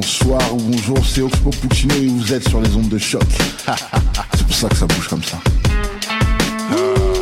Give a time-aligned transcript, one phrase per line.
[0.00, 3.22] Bonsoir ou bonjour, c'est Oxpo Puccino et vous êtes sur les ondes de choc.
[4.34, 5.36] c'est pour ça que ça bouge comme ça.
[6.72, 7.20] Oh,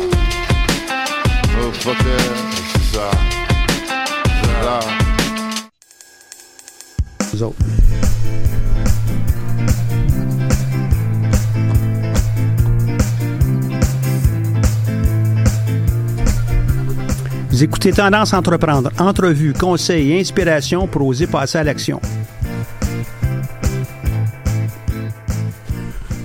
[1.83, 3.11] c'est ça.
[4.63, 4.79] Là.
[17.49, 21.99] Vous écoutez Tendance Entreprendre, entrevue, conseils et inspiration pour oser passer à l'action.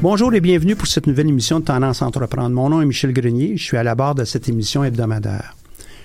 [0.05, 2.51] Bonjour et bienvenue pour cette nouvelle émission de Tendance Entreprendre.
[2.51, 5.57] Mon nom est Michel Grenier, je suis à la barre de cette émission hebdomadaire.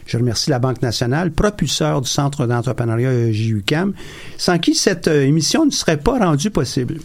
[0.06, 3.92] Je remercie la Banque nationale, propulseur du Centre d'entrepreneuriat JUCAM,
[4.38, 7.00] sans qui cette émission ne serait pas rendue possible.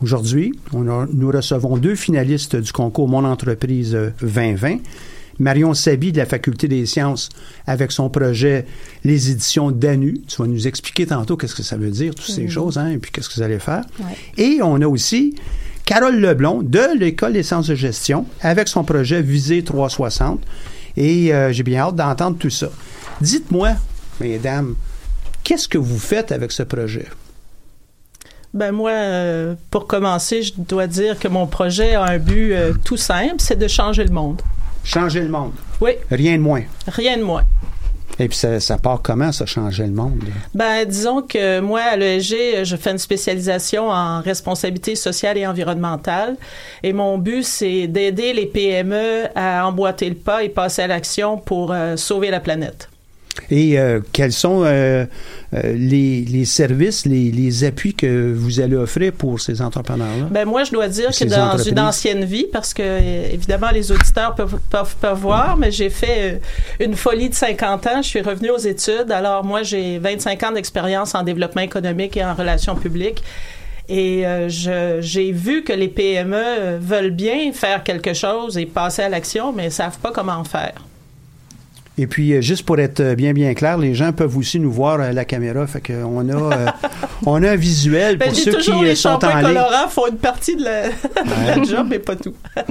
[0.00, 4.76] Aujourd'hui, nous recevons deux finalistes du concours Mon entreprise 2020.
[5.40, 7.28] Marion Sabi de la Faculté des sciences
[7.66, 8.66] avec son projet
[9.02, 10.20] Les éditions d'ANU.
[10.28, 12.98] Tu vas nous expliquer tantôt qu'est-ce que ça veut dire, toutes ces choses, hein, et
[12.98, 13.82] puis qu'est-ce que vous allez faire.
[13.98, 14.16] Ouais.
[14.36, 15.34] Et on a aussi
[15.90, 20.40] Carole Leblon de l'École des sciences de gestion avec son projet Visée 360.
[20.96, 22.68] Et euh, j'ai bien hâte d'entendre tout ça.
[23.20, 23.70] Dites-moi,
[24.20, 24.76] mesdames,
[25.42, 27.08] qu'est-ce que vous faites avec ce projet?
[28.54, 32.72] Ben moi, euh, pour commencer, je dois dire que mon projet a un but euh,
[32.84, 34.42] tout simple, c'est de changer le monde.
[34.84, 35.54] Changer le monde?
[35.80, 35.94] Oui.
[36.12, 36.62] Rien de moins.
[36.86, 37.42] Rien de moins.
[38.18, 40.22] Et puis ça, ça part comment, ça, changer le monde?
[40.54, 46.36] Ben, disons que moi, à l'ESG, je fais une spécialisation en responsabilité sociale et environnementale.
[46.82, 51.38] Et mon but, c'est d'aider les PME à emboîter le pas et passer à l'action
[51.38, 52.88] pour euh, sauver la planète.
[53.50, 55.04] Et euh, quels sont euh,
[55.54, 60.26] euh, les, les services, les, les appuis que vous allez offrir pour ces entrepreneurs-là?
[60.30, 64.34] Ben moi, je dois dire que dans une ancienne vie, parce que évidemment les auditeurs
[64.34, 66.40] peuvent, peuvent pas voir, mais j'ai fait
[66.78, 68.02] une folie de 50 ans.
[68.02, 69.10] Je suis revenue aux études.
[69.10, 73.22] Alors moi, j'ai 25 ans d'expérience en développement économique et en relations publiques.
[73.88, 74.48] Et euh,
[75.00, 79.64] j'ai vu que les PME veulent bien faire quelque chose et passer à l'action, mais
[79.64, 80.74] ne savent pas comment faire.
[82.02, 84.72] Et puis, euh, juste pour être euh, bien, bien clair, les gens peuvent aussi nous
[84.72, 85.66] voir à la caméra.
[85.66, 86.66] Fait qu'on a, euh,
[87.26, 89.42] on a un visuel Ben, pour ceux qui euh, les sont en ligne.
[89.48, 92.34] colorants font une partie de la, de la job, mais pas tout.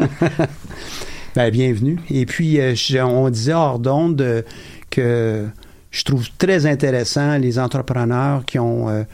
[1.35, 1.99] Ben, bienvenue.
[2.09, 4.41] Et puis, euh, je- on disait hors d'onde euh,
[4.89, 5.45] que
[5.91, 9.05] je trouve très intéressant les entrepreneurs qui ont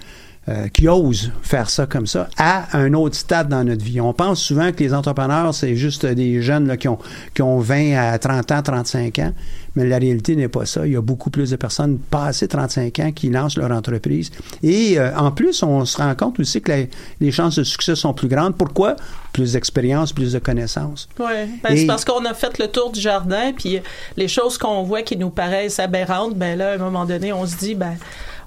[0.48, 4.00] euh, qui osent faire ça comme ça à un autre stade dans notre vie.
[4.00, 7.00] On pense souvent que les entrepreneurs, c'est juste des jeunes là, qui, ont,
[7.34, 9.34] qui ont 20 à 30 ans, 35 ans,
[9.76, 10.86] mais la réalité n'est pas ça.
[10.86, 14.30] Il y a beaucoup plus de personnes passées 35 ans qui lancent leur entreprise.
[14.62, 16.86] Et euh, en plus, on se rend compte aussi que la-
[17.20, 18.56] les chances de succès sont plus grandes.
[18.56, 18.96] Pourquoi?
[19.34, 21.10] Plus d'expérience, plus de connaissances.
[21.20, 21.26] Oui,
[21.64, 23.80] ben, Et- c'est parce qu'on a fait le tour du jardin, puis
[24.16, 27.46] les choses qu'on voit qui nous paraissent aberrantes, ben là, à un moment donné, on
[27.48, 27.96] se dit, ben,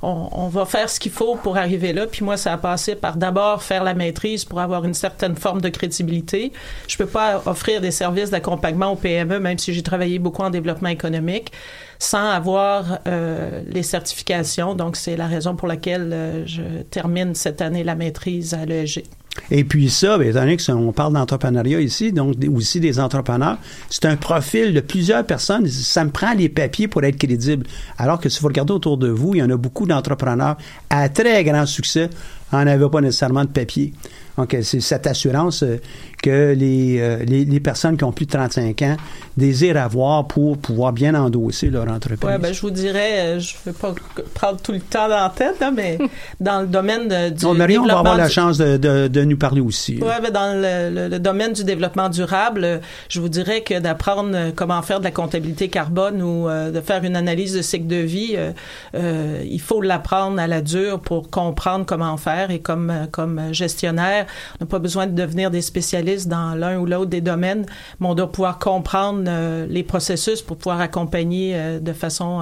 [0.03, 2.07] on, on va faire ce qu'il faut pour arriver là.
[2.07, 5.61] Puis moi, ça a passé par d'abord faire la maîtrise pour avoir une certaine forme
[5.61, 6.53] de crédibilité.
[6.87, 10.51] Je peux pas offrir des services d'accompagnement aux PME, même si j'ai travaillé beaucoup en
[10.51, 11.53] développement économique,
[11.99, 14.75] sans avoir euh, les certifications.
[14.75, 19.05] Donc, c'est la raison pour laquelle euh, je termine cette année la maîtrise à l'ESG.
[19.51, 23.59] Et puis ça, bien, étant donné qu'on parle d'entrepreneuriat ici, donc aussi des entrepreneurs,
[23.89, 25.67] c'est un profil de plusieurs personnes.
[25.69, 27.67] Ça me prend les papiers pour être crédible.
[27.97, 30.57] Alors que si vous regardez autour de vous, il y en a beaucoup d'entrepreneurs
[30.91, 32.11] à très grand succès
[32.53, 33.93] en n'avaient pas nécessairement de papier.
[34.39, 35.79] Donc, c'est cette assurance euh,
[36.23, 38.97] que les, euh, les, les personnes qui ont plus de 35 ans
[39.37, 42.29] désirent avoir pour pouvoir bien endosser leur entreprise.
[42.31, 43.95] Ouais, ben, je vous dirais, euh, je ne veux pas
[44.35, 45.99] prendre tout le temps dans la tête, là, mais
[46.41, 49.25] dans le domaine de- du Donc, Marion, on va avoir la chance de, de, de
[49.25, 49.97] nous parler aussi.
[49.97, 50.07] là.
[50.07, 54.53] Ouais, ben, dans le, le- le domaine du développement durable, je vous dirais que d'apprendre
[54.55, 57.97] comment faire de la comptabilité carbone ou euh, de faire une analyse de cycle de
[57.97, 58.53] vie, euh,
[58.95, 62.51] euh, il faut l'apprendre à la dure pour comprendre comment faire.
[62.53, 64.27] Et comme comme gestionnaire,
[64.61, 67.65] on n'a pas besoin de devenir des spécialistes dans l'un ou l'autre des domaines,
[68.01, 72.41] mais on doit pouvoir comprendre euh, les processus pour pouvoir accompagner euh, de façon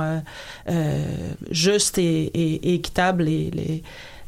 [0.69, 1.05] euh,
[1.51, 2.03] juste et,
[2.35, 3.83] et- et équitable les, les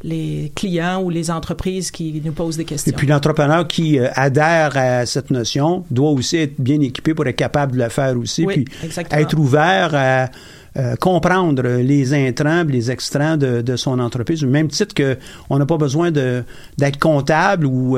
[0.04, 2.92] les clients ou les entreprises qui nous posent des questions.
[2.92, 7.34] Et puis l'entrepreneur qui adhère à cette notion doit aussi être bien équipé pour être
[7.34, 9.20] capable de le faire aussi, Oui, puis exactement.
[9.20, 10.28] être ouvert à
[10.76, 15.16] euh, comprendre les intrants, les extrants de, de son entreprise, au même titre que
[15.50, 16.42] on n'a pas besoin de
[16.76, 17.96] d'être comptable ou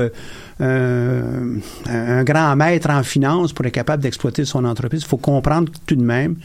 [0.61, 1.57] euh,
[1.89, 5.03] un, grand maître en finance pour être capable d'exploiter son entreprise.
[5.03, 6.37] Il faut comprendre tout de même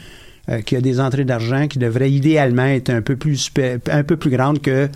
[0.47, 3.51] euh, qu'il y a des entrées d'argent qui devraient idéalement être un peu plus
[3.91, 4.87] un peu plus grandes que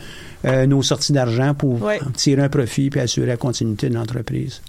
[0.46, 4.62] euh, nos sorties d'argent pour tirer un profit puis assurer la continuité de l'entreprise.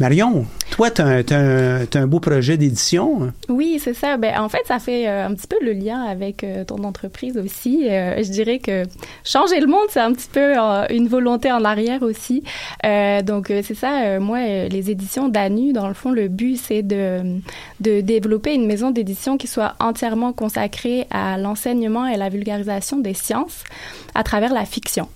[0.00, 3.24] Marion, toi, tu as, un beau projet d'édition.
[3.24, 3.34] hein?
[3.50, 4.16] Oui, c'est ça.
[4.16, 7.36] Ben, en fait, ça fait euh, un petit peu le lien avec euh, ton entreprise
[7.36, 7.86] aussi.
[7.86, 8.84] Euh, je dirais que
[9.24, 10.54] changer le monde, c'est un petit peu
[10.88, 12.42] une volonté en arrière aussi.
[12.82, 14.18] Donc, c'est ça.
[14.18, 14.38] moi,
[14.68, 17.38] les éditions d'ANU, dans le fond, le but, c'est de,
[17.80, 23.12] de développer une maison d'édition qui soit entièrement consacrée à l'enseignement et la vulgarisation des
[23.12, 23.64] sciences
[24.14, 25.08] à travers la fiction.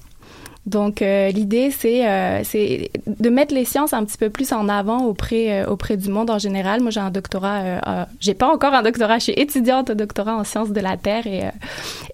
[0.66, 4.70] Donc euh, l'idée c'est euh, c'est de mettre les sciences un petit peu plus en
[4.70, 6.80] avant auprès euh, auprès du monde en général.
[6.80, 10.36] Moi j'ai un doctorat, euh, j'ai pas encore un doctorat, je suis étudiante au doctorat
[10.36, 11.50] en sciences de la terre et euh,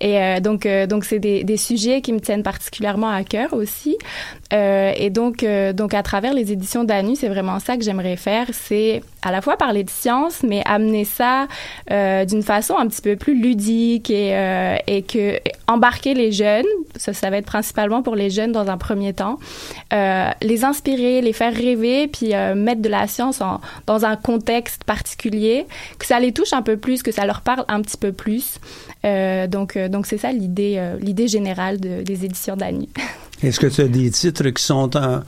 [0.00, 3.96] et euh, donc donc c'est des, des sujets qui me tiennent particulièrement à cœur aussi.
[4.52, 5.44] Et donc
[5.74, 9.40] donc à travers les éditions d'ANU, c'est vraiment ça que j'aimerais faire, c'est à la
[9.42, 11.46] fois parler de science mais amener ça
[11.90, 14.76] euh, d'une façon un petit peu plus ludique et euh,
[15.06, 19.38] que embarquer les jeunes, ça va être principalement pour les jeunes dans un premier temps,
[19.92, 24.82] euh, les inspirer, les faire rêver, puis mettre de la science en, dans un contexte
[24.84, 25.66] particulier,
[25.98, 28.58] que ça les touche un peu plus, que ça leur parle un petit peu plus.
[29.04, 32.86] Donc, donc c'est ça l'idée, l'idée générale de- des éditions d'ANU.
[33.42, 35.20] Est-ce que tu as des titres qui sont en,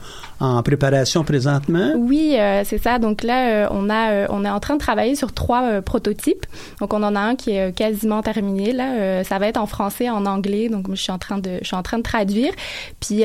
[0.43, 1.93] en préparation présentement?
[1.97, 2.99] Oui, euh, c'est ça.
[2.99, 5.81] Donc là, euh, on a, euh, on est en train de travailler sur trois euh,
[5.81, 6.45] prototypes.
[6.81, 8.73] Donc on en a un qui est euh, quasiment terminé.
[8.73, 10.67] Là, ça va être en français, en anglais.
[10.67, 12.51] Donc je suis en train de, je suis en train de traduire.
[12.99, 13.23] Puis,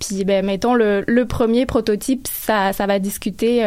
[0.00, 3.62] puis ben mettons le, le premier prototype, ça, ça va discuter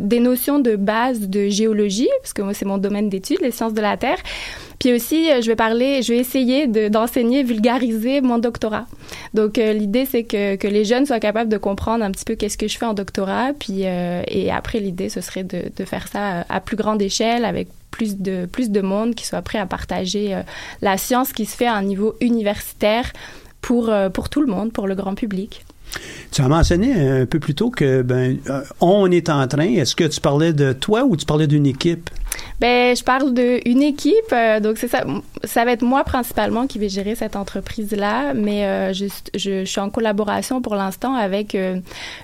[0.00, 3.74] des notions de base de géologie, parce que moi c'est mon domaine d'études, les sciences
[3.74, 4.18] de la terre.
[4.78, 8.84] Puis aussi, je vais parler, je vais essayer de- d'enseigner, vulgariser mon doctorat.
[9.32, 12.58] Donc l'idée c'est que, que les jeunes soient capables de comprendre un petit peu qu'est-ce
[12.58, 16.32] que je fais en doctorat, puis euh, et après l'idée ce serait de, faire ça
[16.32, 19.64] euh, à plus grande échelle avec plus de plus de monde qui soit prêt à
[19.64, 20.42] partager euh,
[20.82, 23.12] la science qui se fait à un niveau universitaire
[23.62, 25.64] pour pour tout le monde, pour le grand public.
[26.30, 26.92] Tu as mentionné
[27.22, 28.38] un peu plus tôt que ben,
[28.80, 29.64] on est en train.
[29.64, 32.10] Est-ce que tu parlais de toi ou tu parlais d'une équipe?
[32.60, 35.04] Ben, je parle d'une équipe, euh, donc c'est ça.
[35.44, 39.80] Ça va être moi principalement qui vais gérer cette entreprise-là, mais euh, je, je suis
[39.80, 41.78] en collaboration pour l'instant avec euh,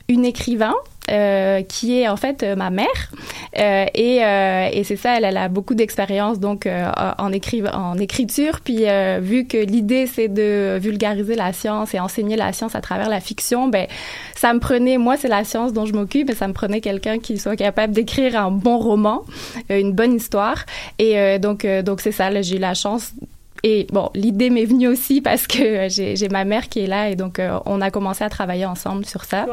[0.09, 0.75] une écrivain.
[1.11, 3.11] euh, qui est en fait euh, ma mère
[3.54, 6.69] et, et c'est ça elle, elle a beaucoup d'expérience donc
[7.19, 8.85] en, écri en écriture puis
[9.21, 13.19] vu que l'idée c'est de vulgariser la science et enseigner la science à travers la
[13.21, 13.88] fiction ben
[14.42, 17.20] ça me prenait moi c'est la science dont je m'occupe mais ça me prenait quelqu'un
[17.20, 19.22] qui soit capable d'écrire un bon roman
[19.70, 20.66] euh, une bonne histoire.
[20.99, 23.12] Et euh, donc euh, donc c'est ça j'ai eu la chance.
[23.62, 27.14] Et bon, l'idée m'est venue aussi parce que j'ai ma mère qui est là et
[27.14, 29.46] donc on a commencé à travailler ensemble sur ça.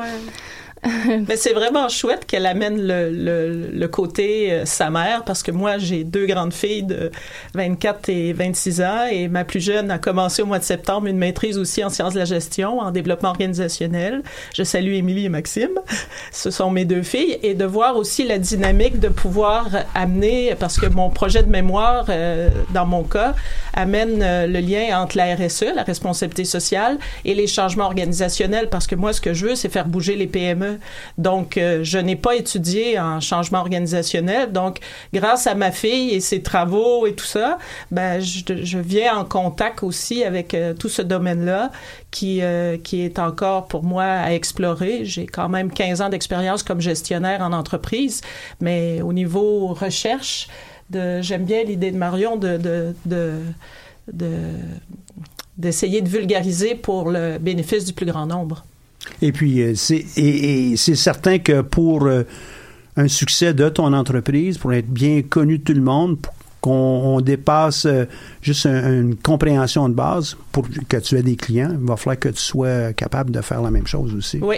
[1.35, 6.25] C'est vraiment chouette qu'elle amène le côté euh, sa mère parce que moi j'ai deux
[6.25, 7.11] grandes filles de
[7.53, 11.17] 24 et 26 ans et ma plus jeune a commencé au mois de septembre une
[11.17, 14.23] maîtrise aussi en sciences de la gestion, en développement organisationnel.
[14.53, 15.69] Je salue Émilie et Maxime.
[16.31, 20.79] Ce sont mes deux filles et de voir aussi la dynamique de pouvoir amener parce
[20.79, 23.35] que mon projet de mémoire euh, dans mon cas
[23.73, 28.87] amène euh, le lien entre la RSE, la responsabilité sociale et les changements organisationnels parce
[28.87, 30.68] que moi ce que je veux c'est faire bouger les PME
[31.17, 34.51] donc, euh, je n'ai pas étudié en changement organisationnel.
[34.51, 34.79] Donc,
[35.13, 37.57] grâce à ma fille et ses travaux et tout ça,
[37.91, 41.71] ben, je, viens en contact aussi avec euh, tout ce domaine-là
[42.11, 45.05] qui, euh, qui est encore pour moi à explorer.
[45.05, 48.21] J'ai quand même 15 ans d'expérience comme gestionnaire en entreprise,
[48.59, 50.47] mais au niveau recherche,
[50.91, 53.39] j'aime bien l'idée de Marion de, de, de,
[54.11, 54.29] de
[55.59, 58.63] d'essayer de vulgariser pour le bénéfice du plus grand nombre.
[59.21, 62.23] Et puis, euh, c'est et, certain que pour euh,
[62.97, 66.17] un succès de ton entreprise, pour être bien connu de tout le monde,
[66.61, 68.05] qu'on dépasse euh,
[68.41, 72.29] juste une compréhension de base pour que tu aies des clients, il va falloir que
[72.29, 74.39] tu sois capable de faire la même chose aussi.
[74.41, 74.57] Oui.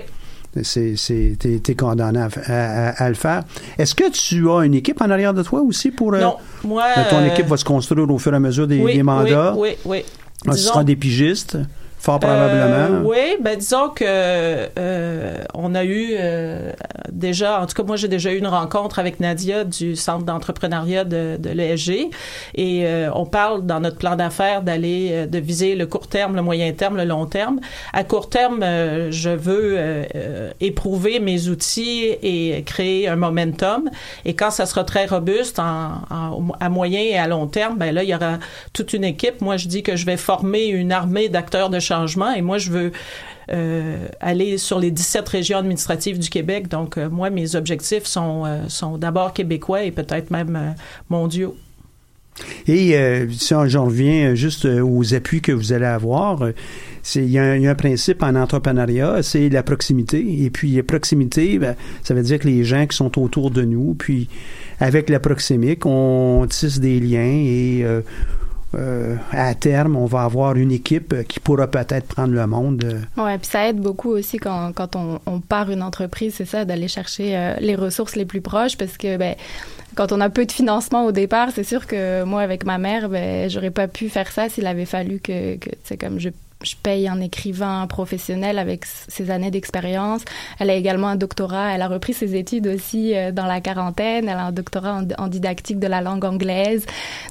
[0.63, 0.98] C'est,
[1.39, 3.43] t'es, condamné à, le faire.
[3.77, 6.12] Est-ce que tu as une équipe en arrière de toi aussi pour...
[6.12, 6.84] non, moi...
[7.10, 9.53] ton équipe va se construire au fur et à mesure des, mandats?
[9.55, 10.03] Oui, oui,
[10.46, 10.53] oui.
[10.53, 11.58] Ce sera des pigistes?
[12.10, 16.72] Euh, oui, ben disons que euh, on a eu euh,
[17.12, 21.03] déjà, en tout cas moi j'ai déjà eu une rencontre avec Nadia du Centre d'entrepreneuriat
[21.03, 22.10] de, de l'ESG
[22.55, 26.72] et on parle dans notre plan d'affaires d'aller de viser le court terme, le moyen
[26.74, 27.60] terme, le long terme.
[27.93, 29.77] À court terme, je veux
[30.60, 33.89] éprouver mes outils et créer un momentum.
[34.25, 36.01] Et quand ça sera très robuste en,
[36.60, 38.39] à moyen et à long terme, ben là il y aura
[38.74, 39.41] toute une équipe.
[39.41, 41.79] Moi je dis que je vais former une armée d'acteurs de
[42.36, 42.91] Et moi, je veux
[43.51, 46.67] euh, aller sur les 17 régions administratives du Québec.
[46.69, 50.75] Donc, euh, moi, mes objectifs sont, euh, sont d'abord québécois et peut-être même
[51.10, 51.55] mondiaux.
[52.65, 52.95] Et
[53.29, 56.39] si j'en reviens juste aux appuis que vous allez avoir,
[57.15, 60.43] il y, a un principe en entrepreneuriat, c'est la proximité.
[60.43, 63.95] Et puis proximité, ben, ça veut dire que les gens qui sont autour de nous,
[63.95, 64.29] puis
[64.79, 67.86] avec la proximité, on tisse des liens et
[68.73, 72.83] euh, à terme, on va avoir une équipe qui pourra peut-être prendre le monde.
[72.85, 73.21] Euh.
[73.21, 76.87] Ouais, puis ça aide beaucoup aussi quand, quand on, part une entreprise, c'est ça, d'aller
[76.87, 79.35] chercher euh, les ressources les plus proches parce que ben
[79.95, 83.09] quand on a peu de financement au départ, c'est sûr que moi avec ma mère,
[83.09, 86.29] ben j'aurais pas pu faire ça s'il avait fallu que, que comme je
[86.63, 90.21] je paye un écrivain professionnel avec ses années d'expérience.
[90.59, 91.73] Elle a également un doctorat.
[91.73, 94.27] Elle a repris ses études aussi euh, dans la quarantaine.
[94.27, 96.85] Elle a un doctorat en, didactique de la langue anglaise.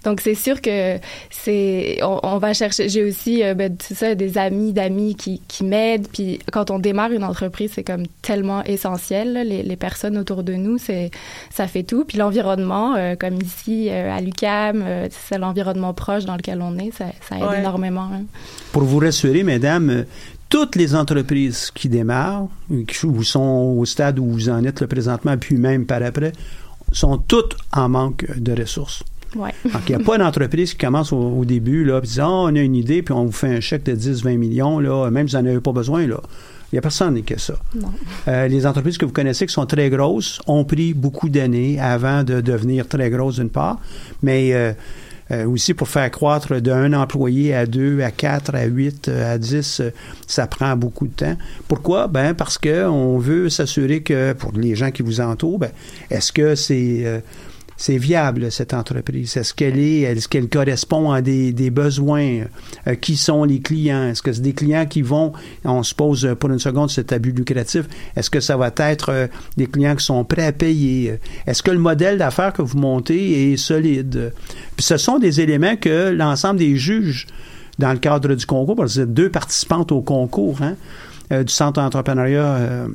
[0.04, 0.98] Donc c'est sûr que
[1.30, 2.88] c'est on, va chercher.
[2.88, 6.08] J'ai aussi euh, ben, ça des amis d'amis qui, qui m'aident.
[6.08, 9.34] Puis quand on démarre une entreprise, c'est comme tellement essentiel.
[9.46, 11.10] Les, les, personnes autour de nous, c'est
[11.50, 12.04] ça fait tout.
[12.04, 16.90] Puis l'environnement, euh, comme ici à l'UCAM, c'est l'environnement proche dans lequel on est.
[16.92, 18.08] Ça, ça aide énormément.
[18.12, 18.24] Hein.
[18.72, 20.02] Pour vous rassurer, mesdames, euh,
[20.48, 22.48] toutes les entreprises qui démarrent,
[23.04, 26.32] ou sont au stade où vous en êtes le présentement, puis même par après,
[26.92, 29.02] sont toutes en manque de ressources.
[29.36, 29.50] Ouais.
[29.64, 32.56] Donc, il n'y a pas d'entreprise qui commence au, début, là, puis dit, oh, on
[32.56, 35.28] a une idée, puis on vous fait un chèque de 10, 20 millions, là, même
[35.28, 36.20] si vous n'en avez pas besoin, là.
[36.72, 37.54] Il n'y a personne qui a ça.
[38.28, 42.22] Euh, les entreprises que vous connaissez qui sont très grosses ont pris beaucoup d'années avant
[42.22, 43.80] de devenir très grosses d'une part,
[44.22, 44.72] mais euh,
[45.30, 49.38] euh, aussi pour faire croître d'un employé à deux, à quatre, à huit, euh, à
[49.38, 49.90] dix, euh,
[50.26, 51.36] ça prend beaucoup de temps.
[51.68, 52.08] Pourquoi?
[52.08, 55.70] Ben parce que on veut s'assurer que pour les gens qui vous entourent, ben,
[56.10, 57.22] est-ce que c'est
[57.80, 59.38] c'est viable, cette entreprise?
[59.38, 62.42] Est-ce qu'elle est, est-ce qu'elle correspond à des, besoins?
[62.86, 64.08] Euh, qui sont les clients?
[64.08, 65.32] Est-ce que c'est des clients qui vont,
[65.64, 69.08] on se pose euh, pour une seconde cet abus lucratif, est-ce que ça va être
[69.08, 71.20] euh, des clients qui sont prêts à payer?
[71.46, 74.34] Est-ce que le modèle d'affaires que vous montez est solide?
[74.76, 77.28] Puis ce sont des éléments que l'ensemble des juges,
[77.78, 80.76] dans le cadre du concours, parce que deux participantes au concours, hein,
[81.30, 82.88] du Centre d'entrepreneuriat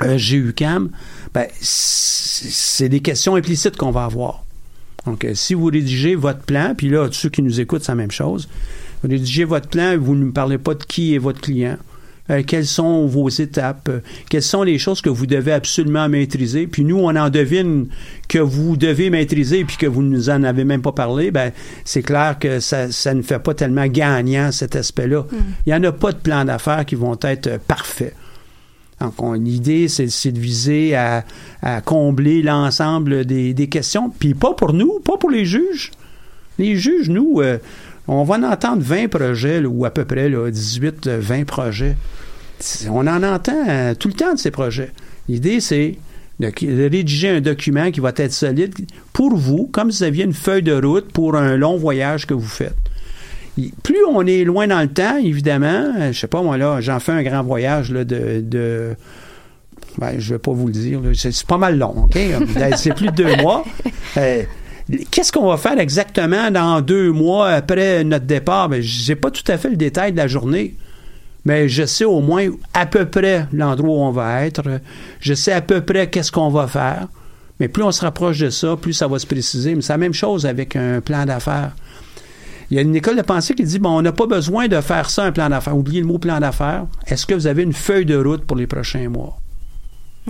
[0.00, 0.90] GUCAM,
[1.34, 4.44] ben, c'est des questions implicites qu'on va avoir.
[5.06, 7.92] Donc, euh, si vous rédigez votre plan, puis là, tous ceux qui nous écoutent, c'est
[7.92, 8.48] la même chose.
[9.02, 11.76] Vous rédigez votre plan, vous ne parlez pas de qui est votre client.
[12.30, 16.66] Euh, quelles sont vos étapes, euh, quelles sont les choses que vous devez absolument maîtriser.
[16.66, 17.88] Puis nous, on en devine
[18.28, 21.30] que vous devez maîtriser puis que vous ne nous en avez même pas parlé.
[21.30, 21.52] Ben,
[21.86, 25.22] c'est clair que ça, ça ne fait pas tellement gagnant cet aspect-là.
[25.22, 25.36] Hmm.
[25.64, 28.14] Il n'y en a pas de plan d'affaires qui vont être parfaits.
[29.00, 31.24] Donc, l'idée, c'est de viser à,
[31.84, 34.10] combler l'ensemble des, questions.
[34.10, 35.92] Puis pas pour nous, pas pour les juges.
[36.58, 37.58] Les juges, nous, euh,
[38.08, 41.96] on va en entendre 20 projets, ou à peu près là, 18, 20 projets.
[42.90, 44.90] On en entend euh, tout le temps de ces projets.
[45.28, 45.96] L'idée, c'est
[46.40, 48.74] de, de rédiger un document qui va être solide
[49.12, 52.34] pour vous, comme si vous aviez une feuille de route pour un long voyage que
[52.34, 52.74] vous faites.
[53.82, 57.00] Plus on est loin dans le temps, évidemment, euh, je sais pas moi là, j'en
[57.00, 58.94] fais un grand voyage là, de, de
[59.98, 62.18] ben, je vais pas vous le dire, c'est c'est pas mal long, ok?
[62.76, 63.64] c'est plus de deux mois.
[64.16, 64.42] Euh,
[65.10, 68.70] Qu'est-ce qu'on va faire exactement dans deux mois après notre départ?
[68.70, 70.76] Ben, je n'ai pas tout à fait le détail de la journée,
[71.44, 74.62] mais je sais au moins à peu près l'endroit où on va être.
[75.20, 77.08] Je sais à peu près qu'est-ce qu'on va faire.
[77.60, 79.74] Mais plus on se rapproche de ça, plus ça va se préciser.
[79.74, 81.72] Mais c'est la même chose avec un plan d'affaires.
[82.70, 84.78] Il y a une école de pensée qui dit, bon, on n'a pas besoin de
[84.82, 85.76] faire ça, un plan d'affaires.
[85.76, 86.86] Oubliez le mot plan d'affaires.
[87.06, 89.38] Est-ce que vous avez une feuille de route pour les prochains mois?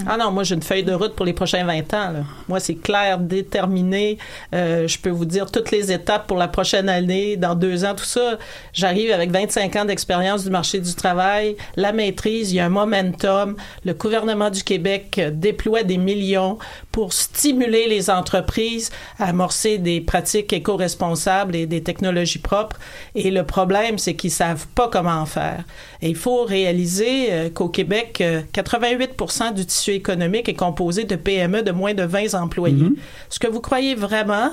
[0.07, 2.13] Ah non, moi j'ai une feuille de route pour les prochains 20 ans.
[2.13, 2.21] là.
[2.49, 4.19] Moi c'est clair, déterminé.
[4.55, 7.95] Euh, je peux vous dire toutes les étapes pour la prochaine année, dans deux ans,
[7.97, 8.39] tout ça.
[8.73, 12.71] J'arrive avec 25 ans d'expérience du marché du travail, la maîtrise, il y a un
[12.71, 13.57] momentum.
[13.85, 16.59] Le gouvernement du Québec euh, déploie des millions
[16.93, 22.79] pour stimuler les entreprises à amorcer des pratiques éco-responsables et des technologies propres.
[23.15, 25.65] Et le problème, c'est qu'ils savent pas comment faire.
[26.03, 29.11] Et il faut réaliser euh, qu'au Québec, euh, 88
[29.55, 32.87] du tissu économique est composé de PME de moins de 20 employés.
[33.31, 34.51] Est-ce que vous croyez vraiment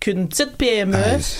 [0.00, 0.96] qu'une petite PME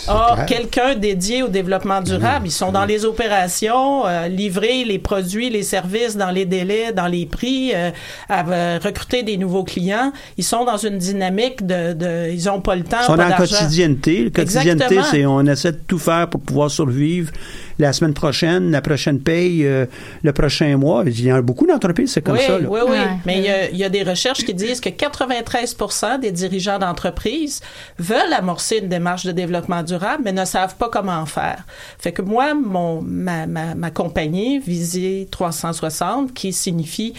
[0.09, 2.47] a quelqu'un dédié au développement durable?
[2.47, 7.07] Ils sont dans les opérations, euh, livrer les produits, les services dans les délais, dans
[7.07, 7.91] les prix, euh,
[8.29, 10.13] à euh, recruter des nouveaux clients.
[10.39, 11.93] Ils sont dans une dynamique de...
[11.93, 14.25] de ils ont pas le temps, Ils sont pas dans la quotidienneté.
[14.25, 17.33] La quotidienneté, c'est on essaie de tout faire pour pouvoir survivre
[17.79, 19.87] la semaine prochaine, la prochaine paye, euh,
[20.23, 21.03] le prochain mois.
[21.07, 22.59] Il y a beaucoup d'entreprises, c'est comme oui, ça.
[22.59, 22.69] là.
[22.69, 22.91] Oui, oui.
[22.91, 23.19] Ouais.
[23.27, 25.77] Mais il y, a, il y a des recherches qui disent que 93
[26.21, 27.61] des dirigeants d'entreprises
[27.99, 31.65] veulent amorcer une démarche de développement durable, mais ne savent pas comment faire.
[31.99, 37.15] Fait que moi, mon, ma, ma, ma compagnie, Visée 360, qui signifie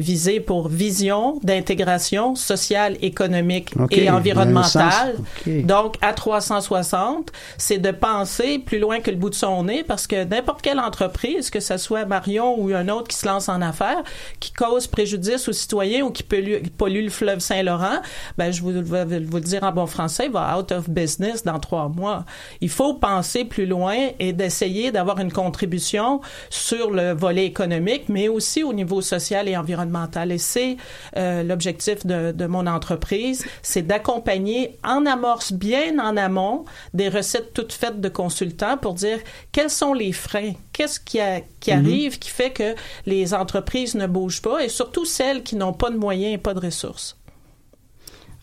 [0.00, 5.16] visée pour vision d'intégration sociale, économique et environnementale.
[5.46, 10.06] Donc, à 360, c'est de penser plus loin que le bout de son nez parce
[10.06, 13.60] que n'importe quelle entreprise, que ce soit Marion ou un autre qui se lance en
[13.62, 14.02] affaires,
[14.40, 18.00] qui cause préjudice aux citoyens ou qui pollue, pollue le fleuve Saint-Laurent,
[18.38, 21.44] ben, je vous, vais vous le dire en bon français, il va out of business
[21.44, 22.24] dans trois mois.
[22.60, 28.28] Il faut penser plus loin et d'essayer d'avoir une contribution sur le volet économique, mais
[28.28, 29.89] aussi au niveau social et environnemental.
[30.30, 30.76] Et c'est
[31.16, 37.52] euh, l'objectif de, de mon entreprise, c'est d'accompagner en amorce bien en amont des recettes
[37.54, 39.18] toutes faites de consultants pour dire
[39.52, 42.74] quels sont les freins, qu'est-ce qui, a- qui arrive qui fait que
[43.06, 46.54] les entreprises ne bougent pas et surtout celles qui n'ont pas de moyens et pas
[46.54, 47.16] de ressources.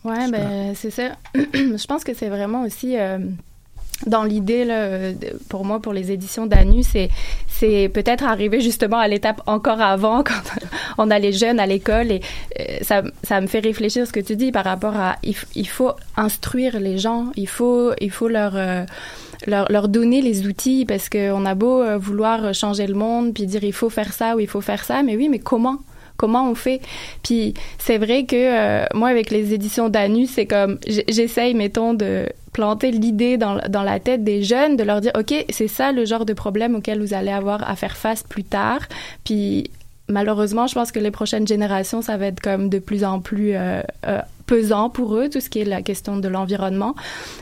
[0.04, 1.12] Ouais, ben c'est ça.
[1.36, 3.20] je pense que c'est vraiment aussi euh,
[4.06, 4.66] dans l'idée
[5.50, 7.10] pour moi pour les éditions d'Anu, c'est
[7.48, 10.42] c'est peut-être arriver justement à l'étape encore avant quand
[10.98, 12.22] on a les jeunes à l'école et
[12.60, 15.68] euh, ça ça me fait réfléchir ce que tu dis par rapport à il, il
[15.68, 18.84] faut instruire les gens, il faut il faut leur euh,
[19.48, 23.46] leur, leur donner les outils parce qu'on a beau euh, vouloir changer le monde puis
[23.48, 25.78] dire il faut faire ça ou il faut faire ça, mais oui, mais comment?
[26.18, 26.82] Comment on fait?
[27.24, 32.90] Puis c'est vrai que moi avec les éditions d'Anu, c'est comme j'essaye mettons de planter
[32.90, 36.34] l'idée dans, la tête des jeunes, de leur dire ok c'est ça le genre de
[36.34, 38.80] problème auquel vous allez avoir à faire face plus tard.
[39.24, 39.70] Puis
[40.10, 43.54] malheureusement, je pense que les prochaines générations, ça va être comme de plus en plus
[43.54, 46.96] euh, euh, pesant pour eux, tout ce qui est la question de l'environnement.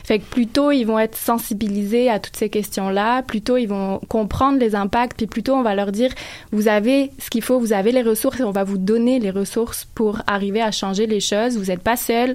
[0.04, 3.68] Fait que plus tôt ils vont être sensibilisés à toutes ces questions-là, plus tôt ils
[3.68, 6.10] vont comprendre les impacts, puis plus tôt on va leur dire,
[6.52, 9.30] vous avez ce qu'il faut, vous avez les ressources et on va vous donner les
[9.30, 11.56] ressources pour arriver à changer les choses.
[11.56, 12.34] Vous n'êtes pas seul.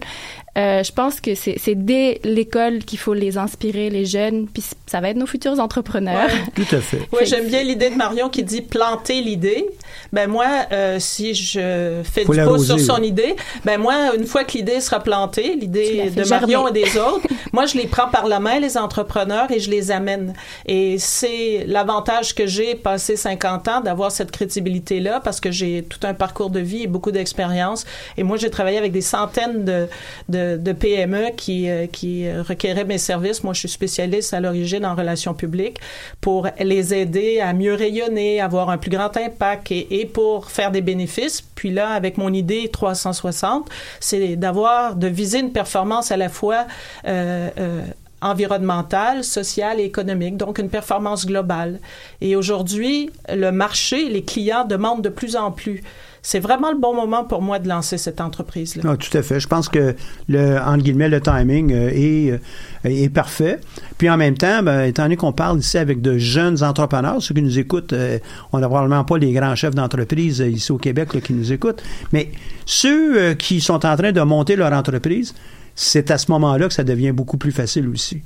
[0.58, 5.00] Euh, je pense que c'est dès l'école qu'il faut les inspirer, les jeunes, puis ça
[5.00, 6.30] va être nos futurs entrepreneurs.
[6.56, 7.08] Tout à fait.
[7.14, 9.66] Oui, j'aime bien l'idée de Marion qui dit planter l'idée.
[10.12, 14.26] Ben moi, euh, si je fais Faut du pouce sur son idée, ben moi, une
[14.26, 16.80] fois que l'idée sera plantée, l'idée de Marion germer.
[16.80, 19.92] et des autres, moi je les prends par la main, les entrepreneurs, et je les
[19.92, 20.34] amène.
[20.66, 26.06] Et c'est l'avantage que j'ai passé 50 ans d'avoir cette crédibilité-là parce que j'ai tout
[26.06, 27.86] un parcours de vie et beaucoup d'expérience.
[28.18, 29.88] Et moi, j'ai travaillé avec des centaines de,
[30.30, 33.43] de, de PME qui, euh, qui requéraient mes services.
[33.43, 35.80] Moi, je suis spécialiste à l'origine en relations publiques
[36.19, 40.71] pour les aider à mieux rayonner, avoir un plus grand impact et, et pour faire
[40.71, 41.41] des bénéfices.
[41.41, 46.65] Puis là, avec mon idée 360, c'est d'avoir, de viser une performance à la fois
[47.08, 47.82] euh, euh,
[48.21, 51.80] environnementale, sociale et économique, donc une performance globale.
[52.21, 55.82] Et aujourd'hui, le marché, les clients demandent de plus en plus
[56.24, 58.84] c'est vraiment le bon moment pour moi de lancer cette entreprise-là.
[58.86, 59.40] Ah, tout à fait.
[59.40, 59.96] Je pense que
[60.30, 62.38] le, entre guillemets, le timing euh, est, euh,
[62.84, 63.60] est parfait.
[63.98, 67.34] Puis en même temps, ben, étant donné qu'on parle ici avec de jeunes entrepreneurs, ceux
[67.34, 68.20] qui nous écoutent, euh,
[68.52, 71.82] on n'a probablement pas les grands chefs d'entreprise ici au Québec qui nous écoutent,
[72.14, 72.32] mais
[72.66, 75.34] ceux qui sont en train de monter leur entreprise,
[75.76, 78.22] c'est à ce moment-là que ça devient beaucoup plus facile aussi.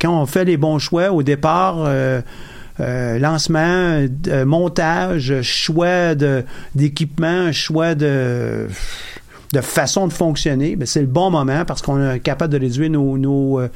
[0.00, 1.88] quand on fait les bons choix au départ,
[2.78, 4.04] lancement,
[4.44, 6.14] montage, choix
[6.74, 8.68] d'équipement, choix de
[9.54, 12.90] de façon de fonctionner, ben, c'est le bon moment parce qu'on est capable de réduire
[12.90, 13.68] nos, nos, euh,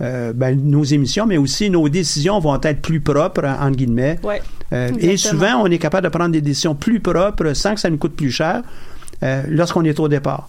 [0.00, 4.18] euh, ben, nos émissions, mais aussi nos décisions vont être plus propres, entre guillemets.
[4.22, 4.42] Ouais,
[4.98, 7.98] et souvent, on est capable de prendre des décisions plus propres sans que ça nous
[7.98, 8.62] coûte plus cher
[9.48, 10.48] lorsqu'on est au départ.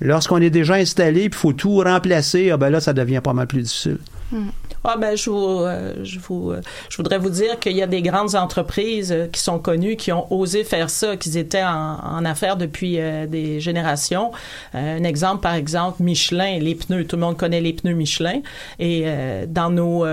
[0.00, 3.46] Lorsqu'on est déjà installé, il faut tout remplacer, ah ben là, ça devient pas mal
[3.46, 3.98] plus difficile.
[4.32, 4.48] Hmm.
[4.84, 7.86] Ah ben je vous, euh, je vous, euh, je voudrais vous dire qu'il y a
[7.86, 11.98] des grandes entreprises euh, qui sont connues qui ont osé faire ça, qui étaient en,
[12.02, 14.32] en affaires depuis des générations.
[14.74, 18.40] un exemple par exemple Michelin, les pneus, tout le monde connaît les pneus Michelin
[18.78, 19.06] et
[19.46, 20.04] dans nos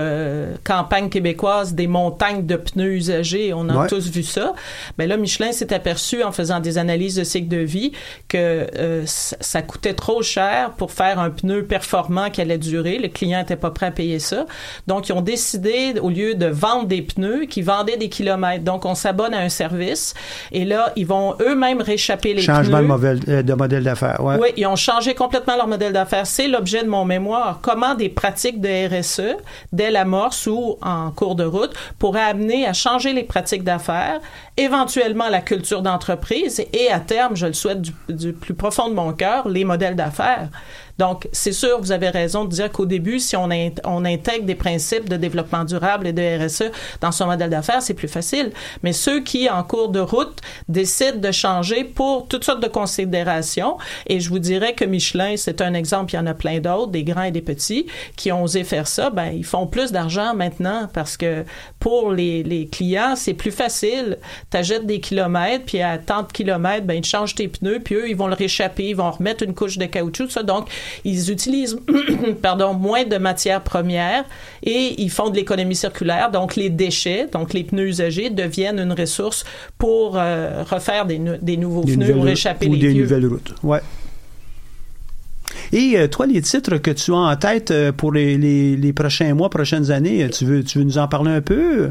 [0.64, 4.54] campagnes québécoises des montagnes de pneus usagés, on a tous vu ça.
[4.98, 7.92] Ben là Michelin s'est aperçu en faisant des analyses de cycle de vie
[8.28, 8.66] que
[9.06, 12.98] ça coûtait trop cher pour faire un pneu performant qui allait durer.
[12.98, 14.46] Le client n'était pas prêt à payer ça.
[14.86, 18.64] Donc, ils ont décidé, au lieu de vendre des pneus, qu'ils vendaient des kilomètres.
[18.64, 20.14] Donc, on s'abonne à un service
[20.52, 22.82] et là, ils vont eux-mêmes réchapper les Changement pneus.
[22.82, 24.36] de, modèle, euh, de modèle d'affaires, ouais.
[24.40, 26.26] Oui, ils ont changé complètement leur modèle d'affaires.
[26.26, 27.58] C'est l'objet de mon mémoire.
[27.62, 29.36] Comment des pratiques de RSE,
[29.72, 34.20] dès l'amorce ou en cours de route, pourraient amener à changer les pratiques d'affaires,
[34.56, 38.94] éventuellement la culture d'entreprise et à terme, je le souhaite du, du plus profond de
[38.94, 40.48] mon cœur, les modèles d'affaires?
[41.00, 45.08] Donc, c'est sûr, vous avez raison de dire qu'au début, si on, intègre des principes
[45.08, 46.64] de développement durable et de RSE
[47.00, 48.52] dans son modèle d'affaires, c'est plus facile.
[48.82, 53.78] Mais ceux qui, en cours de route, décident de changer pour toutes sortes de considérations,
[54.08, 56.90] et je vous dirais que Michelin, c'est un exemple, il y en a plein d'autres,
[56.90, 57.86] des grands et des petits,
[58.16, 61.46] qui ont osé faire ça, ben, ils font plus d'argent maintenant parce que
[61.78, 64.18] pour les, clients, c'est plus facile.
[64.50, 67.94] Tu achètes des kilomètres, puis à tant de kilomètres, ben, ils changent tes pneus, puis
[67.94, 70.42] eux, ils vont le réchapper, ils vont remettre une couche de caoutchouc, ça.
[70.42, 70.68] Donc,
[71.04, 71.78] ils utilisent
[72.42, 74.24] pardon, moins de matières premières
[74.62, 76.30] et ils font de l'économie circulaire.
[76.30, 79.44] Donc, les déchets, donc les pneus usagés, deviennent une ressource
[79.78, 83.02] pour euh, refaire des, des nouveaux pneus ou réchapper ou les des vieux.
[83.02, 83.54] nouvelles routes.
[83.62, 83.80] Ouais.
[85.72, 88.92] Et euh, toi, les titres que tu as en tête euh, pour les, les, les,
[88.92, 91.90] prochains mois, prochaines années, tu veux, tu veux nous en parler un peu?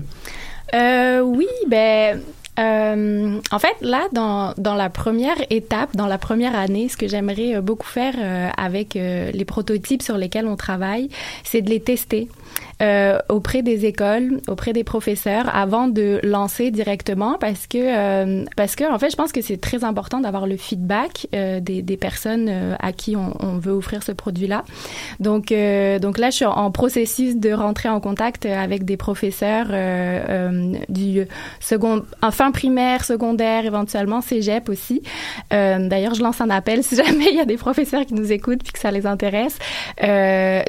[0.73, 2.21] Euh, oui, ben
[2.59, 7.07] euh, en fait, là, dans, dans la première étape, dans la première année, ce que
[7.07, 11.09] j'aimerais beaucoup faire euh, avec euh, les prototypes sur lesquels on travaille,
[11.43, 12.27] c'est de les tester.
[12.81, 18.77] Euh, auprès des écoles, auprès des professeurs, avant de lancer directement, parce que euh, parce
[18.77, 21.97] que en fait, je pense que c'est très important d'avoir le feedback euh, des, des
[21.97, 24.63] personnes euh, à qui on, on, veut offrir ce produit-là.
[25.19, 29.67] Donc euh, donc là, je suis en processus de rentrer en contact avec des professeurs
[30.87, 31.27] du
[31.59, 35.01] second, enfin primaire, secondaire, éventuellement cégep aussi.
[35.51, 38.63] D'ailleurs, je lance un appel si jamais il y a des professeurs qui nous écoutent
[38.63, 39.59] puis que ça les intéresse.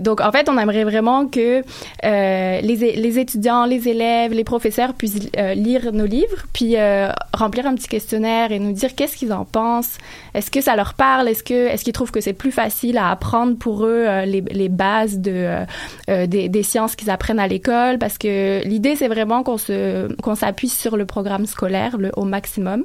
[0.02, 1.62] donc en fait, on aimerait vraiment que
[1.99, 7.10] euh, les, les, étudiants, les élèves, les professeurs puissent euh, lire nos livres, puis euh,
[7.34, 9.98] remplir un petit questionnaire et nous dire qu'est-ce qu'ils en pensent.
[10.34, 11.28] Est-ce que ça leur parle?
[11.28, 14.40] Est-ce que est-ce qu'ils trouvent que c'est plus facile à apprendre pour eux euh, les,
[14.40, 15.64] les, bases de
[16.08, 17.98] euh, des, des, sciences qu'ils apprennent à l'école?
[17.98, 22.24] Parce que l'idée c'est vraiment qu'on se qu'on s'appuie sur le programme scolaire le, au
[22.24, 22.84] maximum.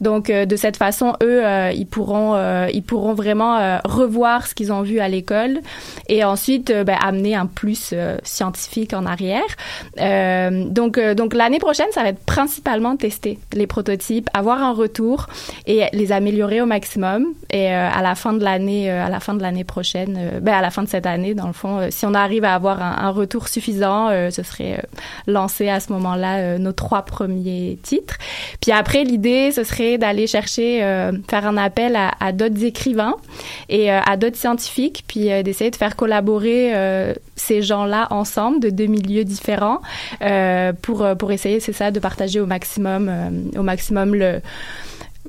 [0.00, 1.42] Donc de cette façon, eux,
[1.74, 2.36] ils pourront
[2.72, 5.60] ils pourront vraiment revoir ce qu'ils ont vu à l'école
[6.08, 8.47] et ensuite ben, amener un plus scientifique
[8.94, 9.42] en arrière.
[10.00, 14.72] Euh, donc, euh, donc l'année prochaine, ça va être principalement tester les prototypes, avoir un
[14.72, 15.26] retour
[15.66, 17.26] et les améliorer au maximum.
[17.50, 20.40] Et euh, à la fin de l'année, euh, à la fin de l'année prochaine, euh,
[20.40, 22.82] ben à la fin de cette année, dans le fond, si on arrive à avoir
[22.82, 24.82] un, un retour suffisant, ce serait
[25.26, 28.16] lancer à ce moment-là nos trois premiers titres.
[28.60, 30.80] Puis après, l'idée, ce serait d'aller chercher,
[31.28, 33.16] faire un appel à, à d'autres écrivains
[33.68, 36.72] et à d'autres scientifiques, puis d'essayer de faire collaborer
[37.36, 39.80] ces gens-là ensemble de deux milieux différents
[40.22, 44.40] euh, pour pour essayer c'est ça de partager au maximum euh, au maximum le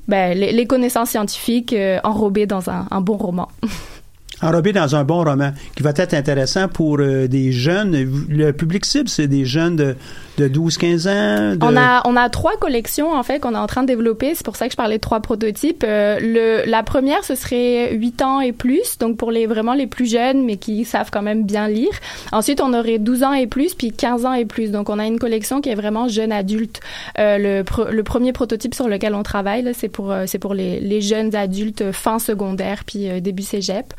[0.08, 3.48] ben, les, connaissances scientifiques euh, enrobées dans un, bon roman.
[4.42, 7.96] enrobé dans un bon roman qui va être intéressant pour euh, des jeunes.
[8.28, 9.96] Le public cible, c'est des jeunes de,
[10.40, 11.58] de 12-15 ans?
[11.62, 14.34] On a on a trois collections en fait qu'on est en train de développer.
[14.36, 15.84] C'est pour ça que je parlais de trois prototypes.
[15.88, 19.88] Euh, le la première ce serait 8 ans et plus, donc pour les vraiment les
[19.88, 21.92] plus jeunes mais qui savent quand même bien lire.
[22.32, 24.72] Ensuite on aurait 12 ans et plus puis 15 ans et plus.
[24.72, 26.80] Donc on a une collection qui est vraiment jeune adulte.
[27.20, 30.80] Euh, le le premier prototype sur lequel on travaille c'est pour euh, c'est pour les
[30.80, 33.94] les jeunes adultes fin secondaire puis euh, début cégep.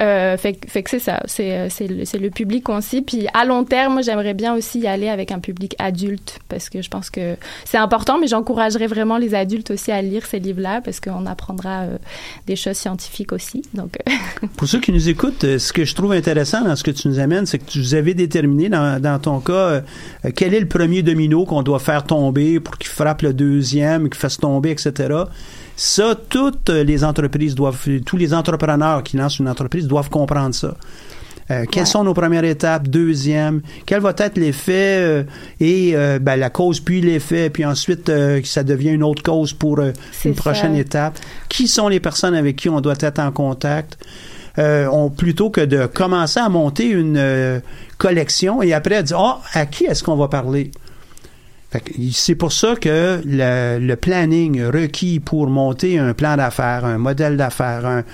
[0.00, 3.06] Euh, fait, fait que c'est ça, c'est le, le public qu'on cible.
[3.06, 5.85] Puis à long terme, j'aimerais bien aussi y aller avec un public adulte
[6.48, 10.24] parce que je pense que c'est important, mais j'encouragerais vraiment les adultes aussi à lire
[10.26, 11.98] ces livres-là parce qu'on apprendra euh,
[12.46, 13.62] des choses scientifiques aussi.
[13.78, 13.82] Euh,
[14.56, 17.08] Pour ceux qui nous écoutent, euh, ce que je trouve intéressant dans ce que tu
[17.08, 19.82] nous amènes, c'est que tu avez déterminé dans, ton cas
[20.34, 24.18] quel est le premier domino qu'on doit faire tomber pour qu'il frappe le deuxième, qu'il
[24.18, 25.24] fasse tomber, etc.
[25.76, 30.74] Ça, toutes les entreprises doivent, tous les entrepreneurs qui lancent une entreprise doivent comprendre ça.
[31.50, 31.86] Euh, quelles Ouais.
[31.86, 35.22] sont nos premières étapes, deuxième, quel va être l'effet euh,
[35.60, 39.52] et euh, ben, la cause puis l'effet, puis ensuite euh, ça devient une autre cause
[39.52, 39.92] pour euh,
[40.24, 40.80] une prochaine ça.
[40.80, 41.18] étape.
[41.48, 43.96] Qui sont les personnes avec qui on doit être en contact?
[44.58, 47.60] Euh, on, plutôt que de commencer à monter une euh,
[47.98, 50.70] collection et après dire ah à qui est-ce qu'on va parler
[52.12, 57.86] c'est pour ça que le, planning requis pour monter un plan d'affaires, un modèle d'affaires,
[57.86, 58.04] un,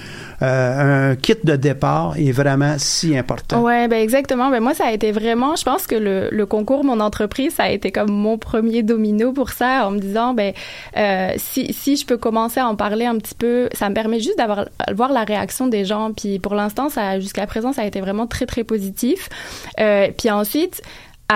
[0.42, 3.62] euh, kit de départ est vraiment si important.
[3.62, 4.50] ouais, ben exactement.
[4.50, 7.70] Ben moi, ça a été vraiment, je pense que le, concours Mon entreprise, ça a
[7.70, 10.52] été comme mon premier domino pour ça, en me disant, ben
[10.96, 14.20] euh, si, si je peux commencer à en parler un petit peu, ça me permet
[14.20, 16.12] juste d'avoir voir la réaction des gens.
[16.12, 16.88] Puis pour l'instant,
[17.20, 19.28] jusqu'à présent, ça a été vraiment très très positif.
[19.80, 20.82] Euh, puis ensuite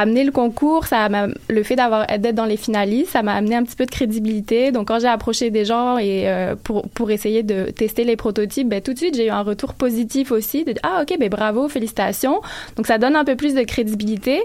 [0.00, 3.56] amener le concours, ça m'a le fait d'avoir d'être dans les finalistes, ça m'a amené
[3.56, 4.72] un petit peu de crédibilité.
[4.72, 8.68] Donc quand j'ai approché des gens et euh, pour pour essayer de tester les prototypes,
[8.68, 11.68] ben tout de suite j'ai eu un retour positif aussi de ah ok ben bravo
[11.68, 12.40] félicitations.
[12.76, 14.42] Donc ça donne un peu plus de crédibilité.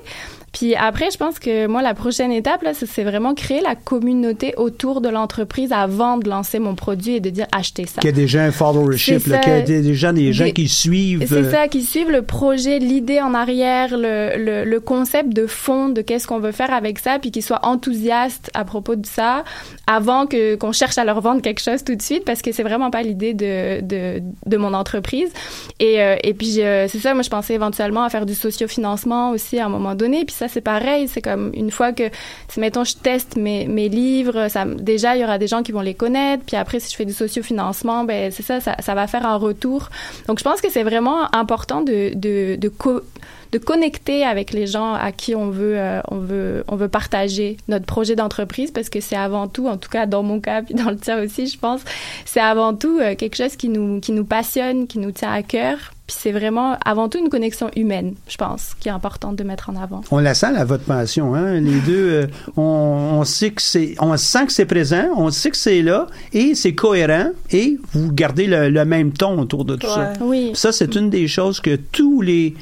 [0.52, 4.54] Puis après, je pense que moi, la prochaine étape, là, c'est- vraiment créer la communauté
[4.58, 8.02] autour de l'entreprise avant de lancer mon produit et de dire achetez ça.
[8.02, 10.68] Qu'il y a déjà un followership, là, qu'il y a déjà des gens Des- qui
[10.68, 11.26] suivent.
[11.28, 15.48] C'est euh, ça, qui suivent le projet, l'idée en arrière, le, le, le concept de
[15.48, 19.06] fond de qu'est-ce qu'on veut faire avec ça, puis qu'ils soient enthousiastes à propos de
[19.06, 19.44] ça,
[19.88, 22.64] avant que qu'on cherche à leur vendre quelque chose tout de suite, parce que c'est
[22.64, 25.30] vraiment pas l'idée de, de, de mon entreprise.
[25.80, 29.32] Et, euh, et puis je- c'est ça, moi je pensais éventuellement à faire du sociofinancement
[29.32, 32.04] aussi à un moment donné, puis ça c'est pareil, c'est comme une fois que,
[32.58, 35.82] mettons je teste mes, mes livres, ça, déjà il y aura des gens qui vont
[35.82, 39.06] les connaître, puis après si je fais du sociofinancement, ben c'est ça, ça, ça va
[39.06, 39.90] faire un retour.
[40.28, 43.02] Donc je pense que c'est vraiment important de, de, de, co-
[43.52, 47.58] de connecter avec les gens à qui on veut, euh, on veut, on veut partager
[47.68, 50.74] notre projet d'entreprise parce que c'est avant tout, en tout cas dans mon cas puis
[50.74, 51.82] dans le tien aussi, je pense,
[52.26, 55.44] c'est avant tout euh, quelque chose qui nous, qui nous passionne, qui nous tient à
[55.44, 55.78] cœur.
[56.12, 59.70] Puis c'est vraiment avant tout une connexion humaine, je pense, qui est importante de mettre
[59.70, 60.02] en avant.
[60.12, 61.36] On la sent, là, votre passion.
[61.36, 61.62] Hein?
[61.62, 65.52] Les deux, euh, on, on sait que c'est, on sent que c'est présent, on sait
[65.52, 69.78] que c'est là, et c'est cohérent, et vous gardez le, le même ton autour de
[69.78, 70.12] tout ça.
[70.20, 70.52] Oui.
[70.54, 72.56] Ça, c'est une des choses que tous les,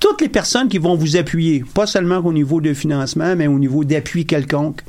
[0.00, 3.58] toutes les personnes qui vont vous appuyer, pas seulement au niveau de financement, mais au
[3.58, 4.80] niveau d'appui quelconque,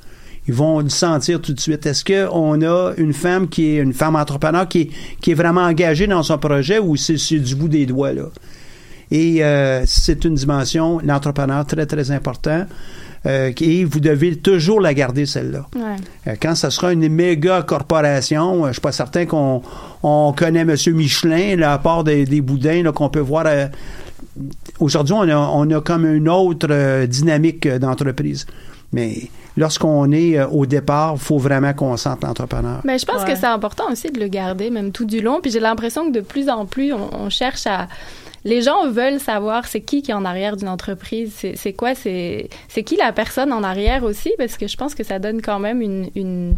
[0.48, 1.86] ils vont le sentir tout de suite.
[1.86, 4.90] Est-ce qu'on a une femme qui est une femme entrepreneur qui est,
[5.22, 8.24] qui est vraiment engagée dans son projet ou c'est c'est du bout des doigts, là?
[9.10, 12.66] Et euh, c'est une dimension, l'entrepreneur, très, très important.
[13.26, 15.66] Euh, et vous devez toujours la garder, celle-là.
[15.76, 15.82] Ouais.
[16.28, 19.62] Euh, Quand ça sera une méga corporation, euh, je suis pas certain qu'on
[20.04, 20.76] on connaît M.
[20.94, 23.46] Michelin, là, à part des, des boudins là, qu'on peut voir.
[23.48, 23.68] euh,
[24.80, 28.46] Aujourd'hui, on a, on a comme une autre dynamique d'entreprise.
[28.94, 32.82] Mais lorsqu'on est euh, au départ, il faut vraiment qu'on sente l'entrepreneur.
[32.86, 33.34] Mais je pense Ouais.
[33.34, 35.40] que c'est important aussi de le garder, même tout du long.
[35.42, 37.88] Puis j'ai l'impression que de plus en plus, on, on cherche à.
[38.46, 42.50] Les gens veulent savoir c'est qui qui est en arrière d'une entreprise, c'est quoi, c'est
[42.70, 45.60] c'est qui la personne en arrière aussi, parce que je pense que ça donne quand
[45.60, 46.56] même une une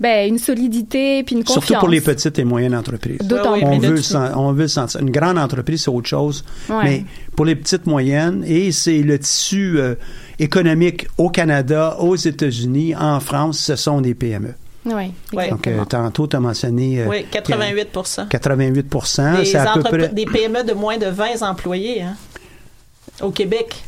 [0.00, 1.64] ben une solidité puis une confiance.
[1.64, 3.18] Surtout pour les petites et moyennes entreprises.
[3.18, 4.00] D'autant Ouais, oui, on, veut
[4.36, 5.00] on veut sentir.
[5.00, 6.44] Une grande entreprise, c'est autre chose.
[6.68, 6.84] Ouais.
[6.84, 9.94] Mais pour les petites moyennes, et c'est le tissu euh,
[10.38, 14.54] économique au Canada, aux États-Unis, en France, ce sont des PME.
[14.84, 14.92] Oui,
[15.34, 15.50] Ouais.
[15.50, 15.84] Donc, euh, exactement.
[16.04, 20.08] tantôt, tu as mentionné euh, Oui, 88 que 88 des, c'est à peu entrepri- près.
[20.08, 22.16] des PME de moins de 20 employés hein,
[23.20, 23.84] au Québec.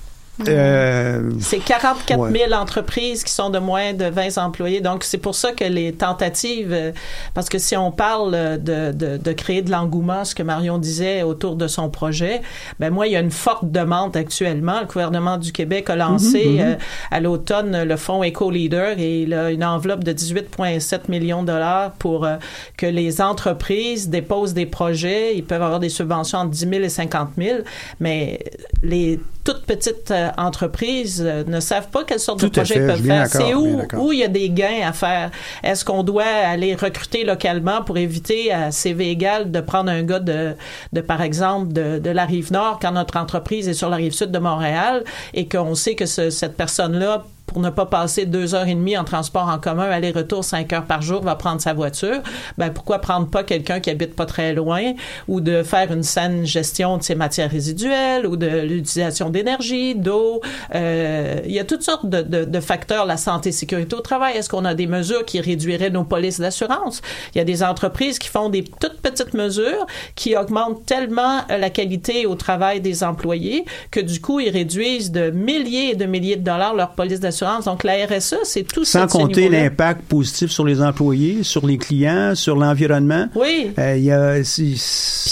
[0.48, 2.46] Euh, C'est 44 Ouais.
[2.48, 4.80] 000 entreprises qui sont de moins de 20 employés.
[4.80, 6.92] Donc, c'est pour ça que les tentatives, euh,
[7.34, 11.22] parce que si on parle de, de, de créer de l'engouement, ce que Marion disait
[11.22, 12.42] autour de son projet,
[12.78, 14.80] ben moi, il y a une forte demande actuellement.
[14.80, 16.74] Le gouvernement du Québec a lancé euh,
[17.10, 21.92] à l'automne le fonds Eco-Leader et il a une enveloppe de 18,7 millions de dollars
[21.92, 22.36] pour euh,
[22.76, 25.36] que les entreprises déposent des projets.
[25.36, 27.58] Ils peuvent avoir des subventions entre 10 000 et 50 000,
[27.98, 28.38] mais
[28.82, 32.86] les toutes petites euh, entreprises euh, ne savent pas quelles sortes Tout de fait, ils
[32.86, 33.26] peuvent faire.
[33.28, 35.30] C'est où, où il y a des gains à faire?
[35.62, 40.18] Est-ce qu'on doit aller recruter localement pour éviter à CV égal de prendre un gars
[40.20, 40.54] de,
[40.92, 44.12] de par exemple, de, de la rive nord quand notre entreprise est sur la rive
[44.12, 48.54] sud de Montréal et qu'on sait que ce- cette personne-là pour ne pas passer deux
[48.54, 51.72] heures et demie en transport en commun, aller-retour cinq heures par jour, va prendre sa
[51.72, 52.22] voiture.
[52.58, 54.92] Ben, pourquoi prendre pas quelqu'un qui habite pas très loin
[55.26, 60.40] ou de faire une saine gestion de ses matières résiduelles ou de l'utilisation d'énergie, d'eau?
[60.76, 64.36] Euh, il y a toutes sortes de, facteurs, la santé, sécurité au travail.
[64.36, 67.02] Est-ce qu'on a des mesures qui réduiraient nos polices d'assurance?
[67.34, 71.70] Il y a des entreprises qui font des toutes petites mesures qui augmentent tellement la
[71.70, 76.36] qualité au travail des employés que du coup, ils réduisent de milliers et de milliers
[76.36, 77.39] de dollars leur police d'assurance.
[77.64, 79.00] Donc, la RSE, c'est tout ça.
[79.02, 83.26] Sans ce compter l'impact positif sur les employés, sur les clients, sur l'environnement.
[83.34, 83.72] Oui.
[83.78, 84.78] Euh, y a, si- Puis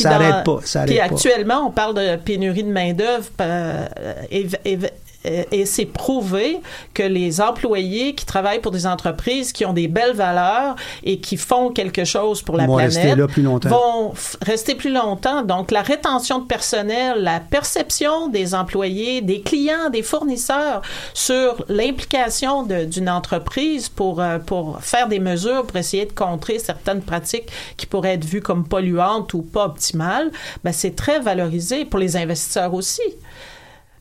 [0.03, 0.61] ça n'arrête pas.
[0.65, 1.05] Ça Puis pas.
[1.05, 3.87] actuellement, on parle de pénurie de main-d'œuvre euh,
[5.25, 6.59] et, et- c'est prouvé
[6.95, 11.37] que les employés qui travaillent pour des entreprises qui ont des belles valeurs et qui
[11.37, 13.69] font quelque chose pour la Vont planète rester là plus longtemps.
[13.69, 15.43] vont rester plus longtemps.
[15.43, 20.83] Donc, la rétention de personnel, la perception des employés, des clients, des fournisseurs
[21.15, 27.03] sur l'implication d'une entreprise pour, euh, pour faire des mesures pour essayer de contrer certaines
[27.03, 30.31] pratiques qui pourraient être vues comme polluantes ou pas optimales,
[30.65, 33.03] ben, c'est très valorisé pour les investisseurs aussi.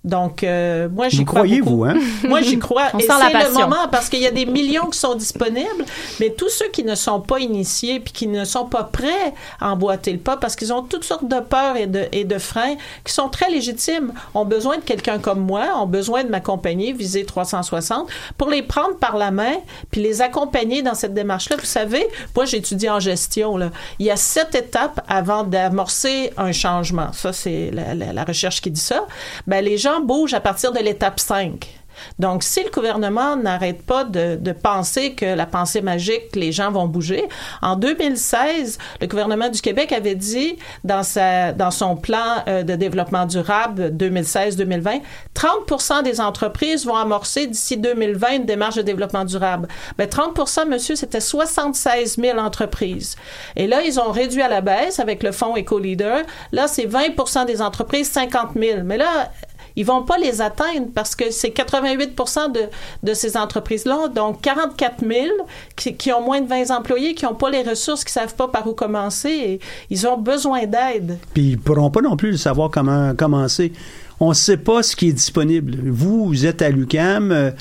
[0.04, 1.78] Donc, euh, moi, j'y Vous crois croyez, beaucoup.
[1.78, 1.96] vous, hein?
[2.28, 2.86] Moi, j'y crois.
[2.94, 5.16] On Et sent la c'est le moment parce qu'il y a des millions qui sont
[5.16, 5.86] disponibles,
[6.20, 9.72] mais tous ceux qui ne sont pas initiés puis qui ne sont pas prêts à
[9.72, 12.76] emboîter le pas parce qu'ils ont toutes sortes de peurs et de, et de freins
[13.04, 17.26] qui sont très légitimes, ont besoin de quelqu'un comme moi, ont besoin de m'accompagner, viser
[17.26, 18.08] 360,
[18.38, 19.56] pour les prendre par la main
[19.92, 21.58] puis les accompagner dans cette démarche-là.
[21.58, 22.06] Vous savez,
[22.36, 23.58] moi, j'étudie en gestion.
[23.58, 23.72] Là.
[24.00, 27.12] Il y a sept étapes avant d'amorcer un changement.
[27.14, 29.06] Ça, c'est la, la- la recherche qui dit ça.
[29.48, 31.68] Ben, les gens bougent à partir de l'étape 5.
[32.20, 36.88] Donc, si le gouvernement n'arrête pas de, penser que la pensée magique, les gens vont
[36.88, 37.28] bouger,
[37.62, 41.04] en 2016, le gouvernement du Québec avait dit dans,
[41.72, 45.02] son plan euh, de développement durable 2016-2020,
[45.36, 49.68] 30% des entreprises vont amorcer d'ici 2020 une démarche de développement durable.
[49.98, 53.16] Ben, 30 monsieur, c'était 76 000 entreprises.
[53.56, 56.24] Et là, ils ont réduit à la baisse avec le fonds EcoLeader.
[56.52, 58.80] Là, c'est 20 des entreprises, 50 000.
[58.84, 59.30] Mais là,
[59.78, 62.08] ils vont pas les atteindre parce que c'est 88
[62.54, 62.62] de,
[63.04, 65.14] de ces entreprises-là, donc 44 000
[65.76, 68.68] qui, ont moins de 20 employés, qui n'ont pas les ressources, qui savent pas par
[68.68, 69.30] où commencer.
[69.30, 69.60] Et
[69.92, 71.20] ils ont besoin d'aide.
[71.34, 73.72] Puis ils pourront pas non plus savoir comment commencer.
[74.20, 75.76] On ne sait pas ce qui est disponible.
[75.86, 77.32] Vous, vous êtes à l'UCAM.
[77.32, 77.52] euh,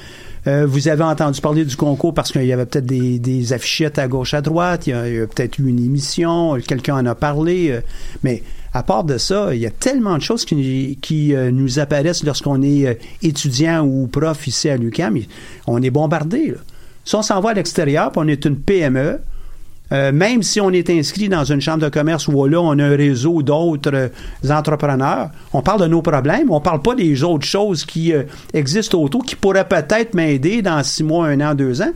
[0.47, 4.09] euh, vous avez entendu parler du concours parce qu'il y avait peut-être des, affichettes à
[4.09, 4.87] gauche, à droite.
[4.87, 6.57] Il y a, il y a peut-être eu une émission.
[6.67, 7.73] Quelqu'un en a parlé.
[7.73, 7.81] euh,
[8.23, 8.43] mais
[8.77, 12.25] à part de ça, il y a tellement de choses qui, qui euh, nous apparaissent
[12.25, 15.19] lorsqu'on est euh, étudiant ou prof ici à l'UCAM.
[15.67, 16.55] On est bombardé.
[17.03, 19.19] Si on s'en va à l'extérieur, on est une PME,
[19.93, 22.85] euh, même si on est inscrit dans une chambre de commerce où là, on a
[22.85, 24.11] un réseau d'autres
[24.51, 28.13] entrepreneurs, on parle de nos problèmes, on parle pas des autres choses qui
[28.53, 31.93] existent autour, qui pourraient peut-être m'aider dans six mois, un an, deux ans.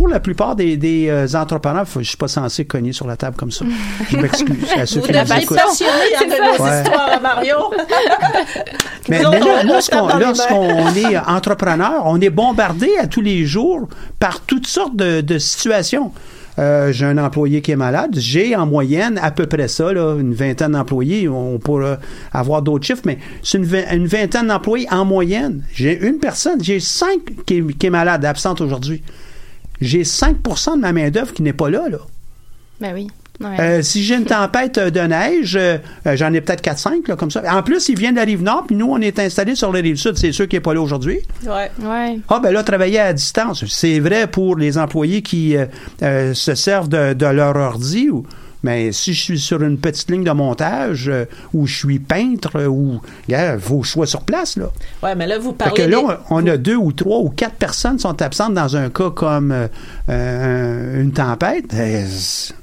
[0.00, 3.36] Pour la plupart des, des, euh, entrepreneurs, je suis pas censé cogner sur la table
[3.36, 3.66] comme ça.
[4.08, 5.58] Je m'excuse à ceux Vous qui nous devez être écoutent.
[5.58, 6.80] passionné de nos Ouais.
[6.82, 7.56] histoires à Mario.
[9.10, 10.08] Mais, là, lorsqu'on,
[10.94, 16.12] est entrepreneur, on est bombardé à tous les jours par toutes sortes de, de situations.
[16.58, 18.14] Euh, j'ai un employé qui est malade.
[18.16, 21.28] J'ai en moyenne à peu près ça, là, une vingtaine d'employés.
[21.28, 21.98] On pourra
[22.32, 25.62] avoir d'autres chiffres, mais c'est une, vi- une vingtaine d'employés en moyenne.
[25.74, 29.02] J'ai une personne, j'ai cinq qui qui est malade, absente aujourd'hui.
[29.80, 31.88] J'ai 5% de ma main-d'œuvre qui n'est pas là.
[31.88, 31.98] là.
[32.80, 33.08] Ben oui.
[33.40, 33.58] Ouais.
[33.58, 37.30] Euh, si j'ai une tempête euh, de neige, euh, j'en ai peut-être 4-5, là, comme
[37.30, 37.42] ça.
[37.50, 39.80] En plus, il vient de la rive nord, puis nous, on est installés sur la
[39.80, 40.18] rive sud.
[40.18, 41.20] C'est sûr qu'il n'est pas là aujourd'hui.
[41.46, 41.70] Ouais.
[41.82, 42.18] Ouais.
[42.28, 43.64] Ah, ben là, travailler à distance.
[43.66, 45.64] C'est vrai pour les employés qui euh,
[46.02, 48.10] euh, se servent de, de leur ordi.
[48.10, 48.26] Ou,
[48.62, 52.56] mais si je suis sur une petite ligne de montage, euh, ou je suis peintre,
[52.56, 53.00] euh, ou.
[53.28, 54.66] Je sois sur place, là.
[55.02, 55.74] Ouais, mais là, vous Fait parlez.
[55.74, 58.76] que là, on, on a deux ou trois ou quatre personnes qui sont absentes dans
[58.76, 59.68] un cas comme euh,
[60.08, 61.74] euh, une tempête.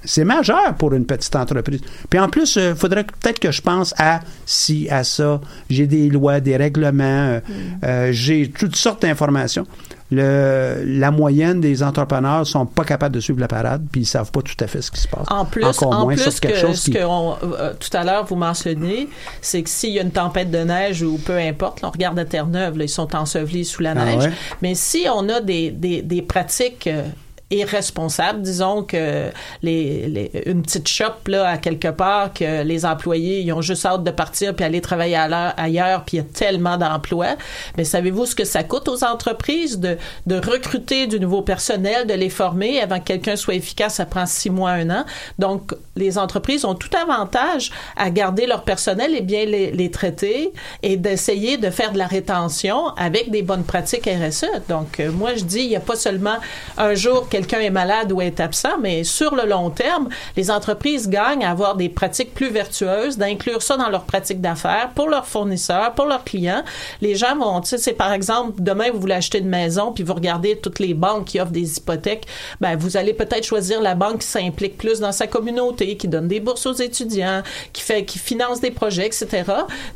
[0.03, 1.81] C'est majeur pour une petite entreprise.
[2.09, 5.41] Puis en plus, il faudrait peut-être que je pense à ci, à ça.
[5.69, 7.39] J'ai des lois, des règlements,
[7.83, 9.65] euh, j'ai toutes sortes d'informations.
[10.09, 14.31] Le, la moyenne des entrepreneurs sont pas capables de suivre la parade, puis ils savent
[14.31, 15.25] pas tout à fait ce qui se passe.
[15.29, 17.73] En plus, Encore en moins plus sur quelque que chose ce qui- que on- euh,
[17.77, 19.09] tout à l'heure vous mentionnez,
[19.41, 22.17] c'est que s'il y a une tempête de neige ou peu importe, là, on regarde
[22.19, 24.23] à Terre-Neuve, ils sont ensevelis sous la Ah neige.
[24.23, 24.31] ouais?
[24.61, 27.03] Mais si on a des, des, des pratiques euh,
[27.49, 28.41] irresponsable.
[28.41, 29.31] Disons que
[29.61, 33.85] les, les, une petite shop là à quelque part que les employés ils ont juste
[33.85, 37.37] hâte de partir puis aller travailler ailleurs puis il y a tellement d'emplois.
[37.77, 42.13] Mais savez-vous ce que ça coûte aux entreprises de, de recruter du nouveau personnel, de
[42.13, 45.05] les former avant que quelqu'un soit efficace, ça prend six mois, un an.
[45.39, 50.97] Donc les entreprises ont tout avantage à garder leur personnel et bien les, traiter et
[50.97, 54.45] d'essayer de faire de la rétention avec des bonnes pratiques RSE.
[54.67, 56.37] Donc euh, moi je dis il n'y a pas seulement
[56.77, 61.09] un jour quelqu'un est malade ou est absent, mais sur le long terme, les entreprises
[61.09, 65.25] gagnent à avoir des pratiques plus vertueuses, d'inclure ça dans leurs pratiques d'affaires pour leurs
[65.25, 66.63] fournisseurs, pour leurs clients.
[67.01, 70.13] Les gens vont, tu c'est par exemple, demain, vous voulez acheter une maison, puis vous
[70.13, 72.25] regardez toutes les banques qui offrent des hypothèques,
[72.61, 76.27] ben, vous allez peut-être choisir la banque qui s'implique plus dans sa communauté, qui donne
[76.27, 79.43] des bourses aux étudiants, qui fait, qui finance des projets, etc.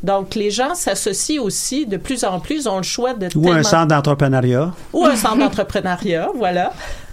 [0.03, 3.63] Donc, les gens s'associent aussi de plus en plus, ont le choix de Ou un
[3.63, 4.73] centre d'entrepreneuriat.
[4.93, 6.71] Ou un centre d'entrepreneuriat, voilà.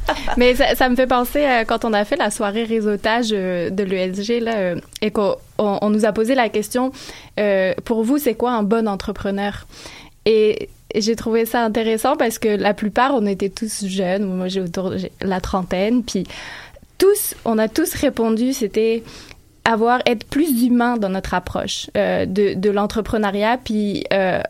[0.37, 3.71] Mais ça, ça, me fait penser à quand on a fait la soirée réseautage euh,
[3.71, 6.93] de l'ESG là, euh, et qu'on on nous a posé la question
[7.39, 9.67] euh, pour vous, c'est quoi un bon entrepreneur?
[10.25, 14.25] Et j'ai trouvé ça intéressant parce que la plupart, on était tous jeunes.
[14.25, 16.03] Moi, j'ai autour de la trentaine.
[16.03, 16.25] Puis
[16.99, 19.03] tous, on a tous répondu, c'était
[19.65, 24.41] avoir être plus humain dans notre approche euh, de, de l'entrepreneuriat, puis euh,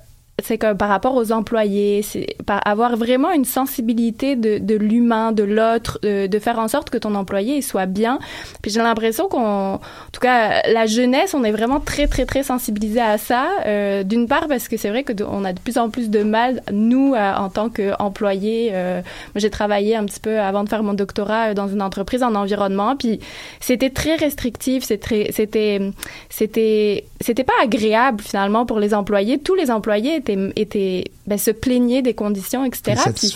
[0.43, 5.99] c'est que par rapport aux employés, c'est avoir vraiment une sensibilité de, l'humain, de l'autre,
[6.03, 8.19] de, de, faire en sorte que ton employé soit bien.
[8.63, 9.81] Puis j'ai l'impression qu'on, en
[10.13, 13.49] tout cas, la jeunesse, on est vraiment très très très sensibilisé à ça.
[13.67, 16.23] Euh, D'une part parce que c'est vrai que on a de plus en plus de
[16.23, 18.71] mal nous en tant qu'employés.
[18.73, 19.01] Euh,
[19.35, 22.23] moi j'ai travaillé un petit peu avant de faire mon doctorat euh, dans une entreprise
[22.23, 23.21] en environnement, puis
[23.61, 25.81] c'était très restrictif, c'était c'était
[26.29, 29.39] c'était c'était pas agréable finalement pour les employés.
[29.39, 30.21] Tous les employés
[30.57, 33.01] étaient, ben, se plaignaient des conditions, etc.
[33.15, 33.33] Puis,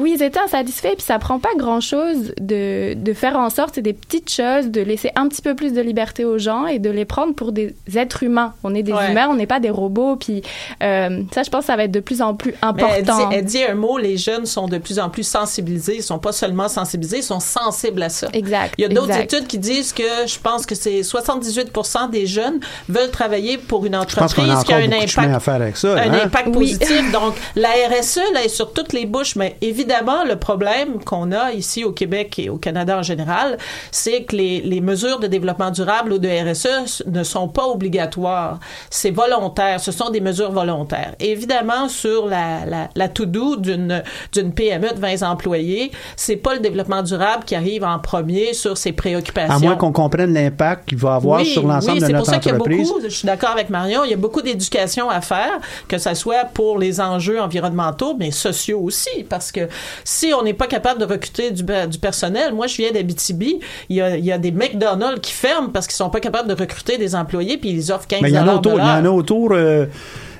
[0.00, 0.94] oui, ils étaient insatisfaits.
[0.96, 4.80] Puis ça prend pas grand-chose de, de faire en sorte, c'est des petites choses, de
[4.80, 7.74] laisser un petit peu plus de liberté aux gens et de les prendre pour des
[7.94, 8.54] êtres humains.
[8.64, 9.10] On est des Ouais.
[9.10, 10.16] humains, on n'est pas des robots.
[10.16, 10.42] Puis
[10.82, 13.10] euh, ça, je pense que ça va être de plus en plus Mais elle dit,
[13.10, 13.30] important.
[13.32, 15.96] elle dit un mot, les jeunes sont de plus en plus sensibilisés.
[15.96, 18.28] Ils sont pas seulement sensibilisés, ils sont sensibles à ça.
[18.32, 18.74] Exact.
[18.78, 21.70] Il y a d'autres études qui disent que je pense que c'est 78
[22.10, 24.96] des jeunes veulent travailler pour une Je pense qu'on entreprise a qui a un à
[25.36, 25.94] impact faire avec ça.
[25.94, 26.20] un hein?
[26.24, 26.52] impact Oui.
[26.76, 27.12] positif.
[27.12, 29.36] Donc, la RSE, là, est sur toutes les bouches.
[29.36, 33.58] Mais évidemment, le problème qu'on a ici au Québec et au Canada en général,
[33.90, 38.58] c'est que les, les mesures de développement durable ou de RSE ne sont pas obligatoires.
[38.90, 39.80] C'est volontaire.
[39.80, 41.14] Ce sont des mesures volontaires.
[41.20, 46.60] Évidemment, sur la, la, la to-do d'une, d'une PME de 20 employés, c'est pas le
[46.60, 49.54] développement durable qui arrive en premier sur ses préoccupations.
[49.54, 52.24] À moins qu'on comprenne l'impact qu'il va avoir Oui, sur l'ensemble oui, de c'est notre
[52.24, 52.88] pour ça qu'il y a entreprise.
[52.88, 55.58] beaucoup, je suis d'accord avec Marion, il y a beaucoup d'éducation à faire,
[55.88, 59.68] que ça soit pour les enjeux environnementaux, mais sociaux aussi, parce que
[60.04, 63.96] si on n'est pas capable de recruter du, du personnel, moi je viens d'Abitibi, il
[63.96, 66.54] y a, il y a des McDonald's qui ferment parce qu'ils sont pas capables de
[66.54, 68.72] recruter des employés, puis ils offrent 15 Mais il y en a autour.
[68.72, 69.52] Il y en a autour.
[69.52, 69.86] euh,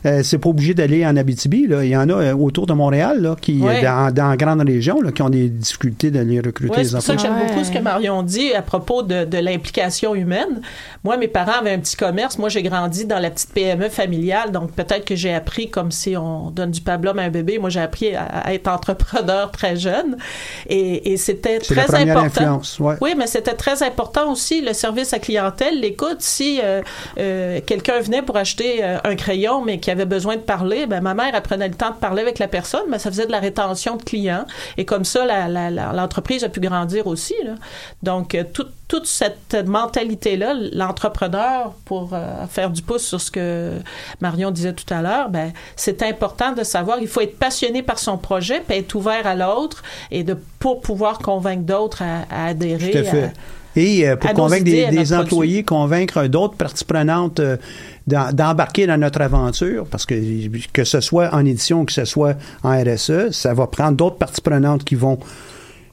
[0.06, 1.66] euh, c'est pas obligé d'aller en Abitibi.
[1.66, 1.84] Là.
[1.84, 3.82] Il y en a euh, autour de Montréal, là, qui, Ouais.
[3.82, 6.94] dans, dans la grande région, là, qui ont des difficultés d'aller recruter Oui, les c'est
[6.94, 7.36] pour ça que employés.
[7.38, 7.52] j'aime Ouais.
[7.54, 10.60] beaucoup ce que Marion dit à propos de, de l'implication humaine.
[11.04, 12.38] Moi, mes parents avaient un petit commerce.
[12.38, 16.16] Moi, j'ai grandi dans la petite PME familiale, donc peut-être que j'ai appris comme si
[16.16, 17.58] on donne du pablum à un bébé.
[17.58, 20.16] Moi, j'ai appris à, à être entrepreneur très jeune,
[20.68, 22.26] et, et c'était C'est très la important.
[22.42, 22.78] influence.
[22.80, 22.94] Ouais.
[23.00, 26.18] Oui, mais c'était très important aussi le service à clientèle, l'écoute.
[26.20, 26.80] Si euh,
[27.18, 31.00] euh, quelqu'un venait pour acheter euh, un crayon, mais qui avait besoin de parler, ben
[31.00, 33.32] ma mère elle prenait le temps de parler avec la personne, mais ça faisait de
[33.32, 34.44] la rétention de clients.
[34.76, 37.34] Et comme ça, la- la- la- l'entreprise a pu grandir aussi.
[37.44, 37.54] Là.
[38.02, 43.72] Donc, euh, tout- toute cette mentalité-là, l'entrepreneur, pour euh, faire du pouce sur ce que
[44.20, 47.98] Marion disait tout à l'heure, ben, c'est important de savoir, il faut être passionné par
[47.98, 52.46] son projet, puis être ouvert à l'autre, et de pour pouvoir convaincre d'autres à, à
[52.48, 52.90] adhérer.
[52.90, 53.24] Tout à fait.
[53.24, 53.32] à-
[53.76, 57.56] Et euh, pour à convaincre des, employés, convaincre d'autres parties prenantes euh,
[58.06, 60.14] d'embarquer dans notre aventure, parce que
[60.72, 64.16] que ce soit en édition ou que ce soit en RSE, ça va prendre d'autres
[64.16, 65.18] parties prenantes qui vont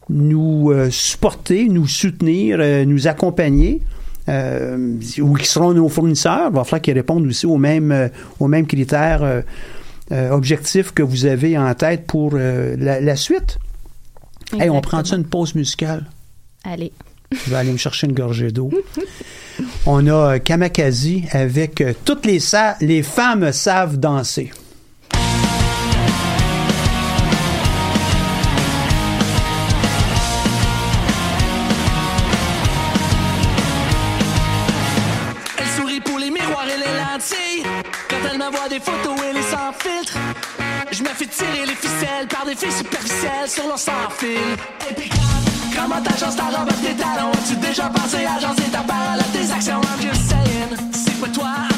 [0.09, 3.81] nous euh, supporter, nous soutenir, nous accompagner.
[4.27, 8.09] ou qui seront nos fournisseurs, il va falloir qu'ils répondent aussi aux mêmes,
[8.39, 9.43] aux mêmes critères
[10.11, 13.57] objectifs que vous avez en tête pour la, la suite.
[14.59, 16.05] Hey, on prend une pause musicale?
[16.63, 16.91] Allez.
[17.31, 18.69] Je vais aller me chercher une gorgée d'eau.
[19.85, 24.51] On a euh, Kamakazi avec euh, toutes les, sa- les femmes savent danser.
[35.57, 37.63] Elle sourit pour les miroirs et les lentilles.
[38.09, 40.17] Quand elle m'envoie des photos, elle est sans filtre.
[40.91, 44.37] Je me fais tirer les ficelles par des filles superficielles sur leur sans fil.
[44.89, 49.51] Impeccable, Comment t'agences ta robe, tes talons As-tu déjà pensé à agencer ta parole tes
[49.51, 49.81] actions?
[49.81, 51.70] I'm just saying, c'est pas toi,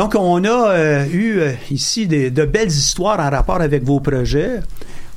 [0.00, 4.60] Donc, on a euh, eu euh, ici de belles histoires en rapport avec vos projets.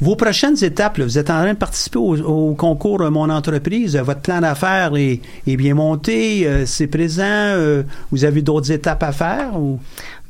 [0.01, 3.95] Vos prochaines étapes, vous êtes en train de participer au, concours euh, Mon entreprise.
[3.95, 5.21] Votre plan d'affaires est,
[5.55, 7.55] bien monté, c'est présent.
[8.11, 9.57] vous avez d'autres étapes à faire?
[9.57, 9.79] Ou...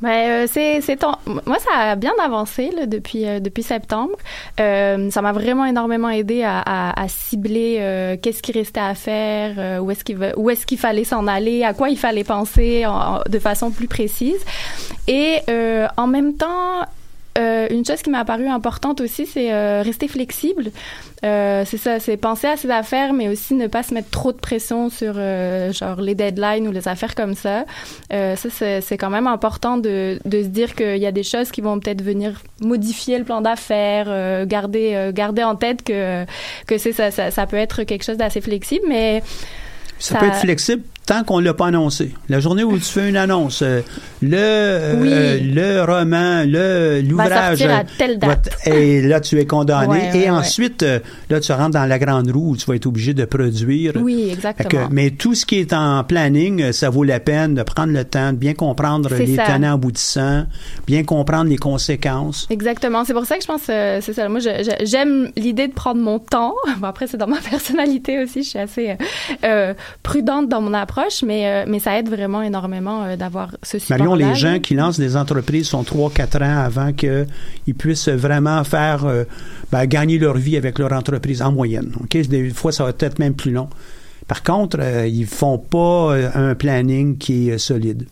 [0.04, 1.14] Ben, euh, c'est, c'est ton-
[1.46, 4.12] Moi, ça a bien avancé là, depuis, euh, depuis septembre.
[4.60, 8.94] Euh, ça m'a vraiment énormément aidé à, à, à cibler euh, qu'est-ce qui restait à
[8.94, 12.22] faire, euh, où est-ce qu'il où est-ce qu'il fallait s'en aller, à quoi il fallait
[12.24, 14.38] penser en- en- de façon plus précise.
[15.08, 16.82] Et euh, en même temps,
[17.36, 20.70] euh, une chose qui m'a paru importante aussi, c'est euh, rester flexible.
[21.24, 24.30] Euh, c'est ça, c'est penser à ses affaires, mais aussi ne pas se mettre trop
[24.30, 27.64] de pression sur genre les deadlines ou les affaires comme ça.
[28.10, 28.36] Ça,
[28.80, 31.80] c'est, quand même important de, de se dire qu'il y a des choses qui vont
[31.80, 36.24] peut-être venir modifier le plan d'affaires, garder garder en tête que
[36.66, 39.22] que c'est ça, ça, ça peut être quelque chose d'assez flexible, mais
[39.98, 42.14] Ça, peut être flexible tant qu'on l'a pas annoncé.
[42.28, 43.80] La journée où tu fais une annonce, euh,
[44.22, 45.50] le euh, Oui.
[45.52, 47.62] le roman, le l'ouvrage,
[48.66, 49.86] et là tu es condamné.
[49.88, 50.98] Ouais, ouais, et ensuite, euh,
[51.30, 53.92] là tu rentres dans la grande roue où tu vas être obligé de produire.
[54.00, 54.68] Oui, exactement.
[54.88, 57.92] que- mais tout ce qui est en planning, euh, ça vaut la peine de prendre
[57.92, 59.44] le temps de bien comprendre les ça.
[59.44, 60.46] tenants aboutissants,
[60.86, 62.46] bien comprendre les conséquences.
[62.50, 63.04] Exactement.
[63.04, 64.28] C'est pour ça que je pense euh, c'est ça.
[64.28, 64.40] Moi,
[64.84, 66.54] j'aime l'idée de prendre mon temps.
[66.78, 68.42] Bon, après, c'est dans ma personnalité aussi.
[68.42, 68.96] Je suis assez
[70.02, 70.93] prudente dans mon approche,
[71.24, 73.98] mais euh, mais ça aide vraiment énormément euh, d'avoir ce support.
[73.98, 79.04] Marion, les gens qui lancent des entreprises sont 3-4 ans avant qu'ils puissent vraiment faire
[79.04, 79.24] euh,
[79.72, 81.92] ben, gagner leur vie avec leur entreprise en moyenne.
[82.00, 82.26] ok?
[82.28, 83.68] Des fois, ça va peut-être même plus long.
[84.26, 88.06] Par contre, ils font pas un planning qui est solide.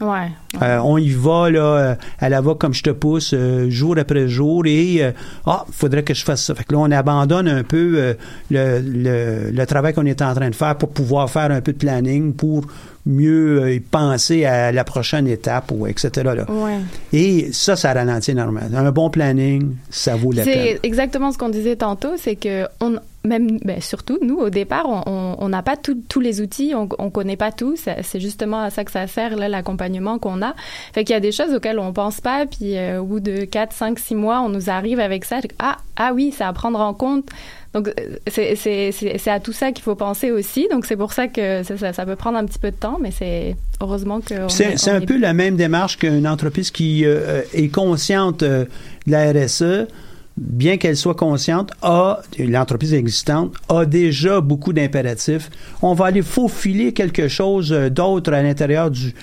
[0.00, 0.28] Ouais.
[0.60, 3.96] Euh, on y va là, euh, à la va comme je te pousse, euh, jour
[3.98, 5.12] après jour, et euh,
[5.46, 6.54] ah, faudrait que je fasse ça.
[6.54, 8.14] Fait que là, on abandonne un peu euh,
[8.50, 11.72] le, le, le travail qu'on est en train de faire pour pouvoir faire un peu
[11.72, 12.66] de planning, pour
[13.06, 16.10] mieux euh, penser à la prochaine étape, ou etc.
[16.24, 16.50] Là.
[16.50, 16.78] Ouais.
[17.12, 18.66] Et ça, ça ralentit énormément.
[18.74, 20.54] Un bon planning, ça vaut la peine.
[20.54, 24.86] C'est exactement ce qu'on disait tantôt, c'est que on même ben, surtout nous au départ
[24.88, 27.74] on- on on n'a pas tout- tous les outils, on, on connaît pas tout.
[27.76, 30.54] C'est justement à ça que ça sert là l'accompagnement qu'on a.
[30.92, 33.44] Fait qu'il y a des choses auxquelles on pense pas, puis euh, au bout de
[33.44, 35.40] 4, 5, 6 mois, on nous arrive avec ça.
[35.58, 37.26] Ah ah oui, c'est à prendre en compte.
[37.72, 37.92] Donc euh,
[38.30, 40.68] c'est à tout ça qu'il faut penser aussi.
[40.70, 42.98] Donc c'est pour ça que ça, ça, ça peut prendre un petit peu de temps,
[43.00, 47.68] mais c'est heureusement que C'est un peu la même démarche qu'une entreprise qui euh, est
[47.68, 48.64] consciente euh,
[49.06, 49.88] de la RSE
[50.36, 55.50] bien qu'elle soit consciente, a, l'entreprise existante, a déjà beaucoup d'impératifs.
[55.82, 59.14] On va aller faufiler quelque chose euh, d'autre à l'intérieur du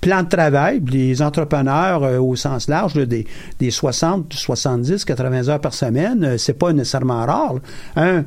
[0.00, 0.80] plan de travail.
[0.90, 3.26] Les entrepreneurs, euh, au sens large, des,
[3.58, 7.56] des 60, 70, 80 heures par semaine, euh, c'est pas nécessairement rare.
[7.96, 8.24] Un,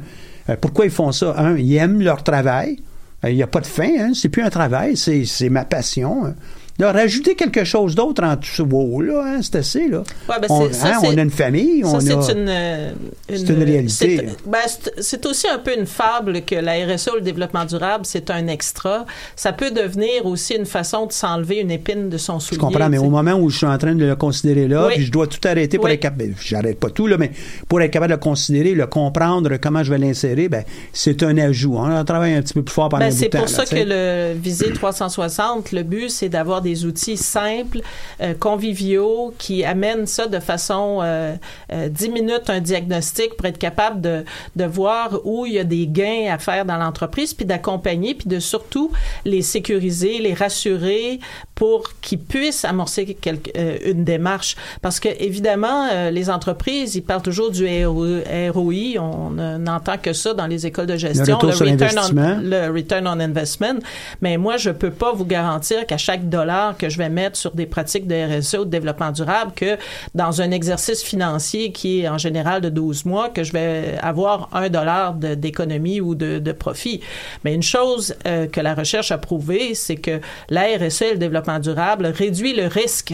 [0.60, 1.36] pourquoi ils font ça?
[1.38, 2.78] Un, ils aiment leur travail.
[3.26, 4.12] Il n'y a pas de fin, hein?
[4.14, 6.26] c'est plus un travail, c'est c'est ma passion.
[6.26, 6.34] hein.
[6.80, 9.99] Là, rajouter quelque chose d'autre en dessous, wow, là, hein, c'est assez, là.
[10.28, 12.32] Ouais, ben, on, ça, hein, on a une famille, Ça, on c'est a...
[12.32, 12.91] une, euh,
[13.30, 13.89] C'est une réalité.
[14.17, 14.57] c'est- ben,
[14.99, 19.05] c'est- aussi un peu une fable que la RSE, le développement durable, c'est un extra.
[19.36, 22.59] Ça peut devenir aussi une façon de s'enlever une épine de son soulier.
[22.59, 24.93] Je comprends, mais au moment où je suis en train de le considérer là, Oui.
[24.95, 25.91] puis je dois tout arrêter pour Oui.
[25.91, 27.30] être capable, j'arrête pas tout, là, mais
[27.69, 31.38] pour être capable de le considérer, le comprendre, comment je vais l'insérer, ben, c'est un
[31.38, 31.78] ajout.
[31.78, 31.99] hein.
[32.01, 33.76] On travaille un petit peu plus fort pendant Ben, c'est temps, pour là, ça que
[33.80, 37.82] le Visée 360, le but, c'est d'avoir des outils simples,
[38.22, 41.36] euh, conviviaux, qui amènent ça de façon euh,
[41.72, 44.24] euh, 10 minutes, un diagnostic pour être capable de,
[44.55, 48.28] de voir où il y a des gains à faire dans l'entreprise, puis d'accompagner, puis
[48.28, 48.91] de surtout
[49.26, 51.20] les sécuriser, les rassurer
[51.55, 54.55] pour qu'ils puissent amorcer quelque, euh, une démarche.
[54.82, 60.14] Parce que, évidemment, euh, les entreprises, ils parlent toujours du ROI, on ne- n'entend que
[60.14, 61.24] ça dans les écoles de gestion.
[61.51, 63.80] sur return on- le return on investment.
[64.22, 67.51] Mais moi, je peux pas vous garantir qu'à chaque dollar que je vais mettre sur
[67.51, 69.78] des pratiques de RSE ou de développement durable, que
[70.16, 74.49] dans un exercice financier qui est en général de 12 mois, que je vais avoir
[74.54, 77.01] un dollar d'économie ou de, de profit.
[77.43, 81.18] Mais une chose euh, que la recherche a prouvé, c'est que la RSE et le
[81.18, 83.14] développement durable réduit le risque.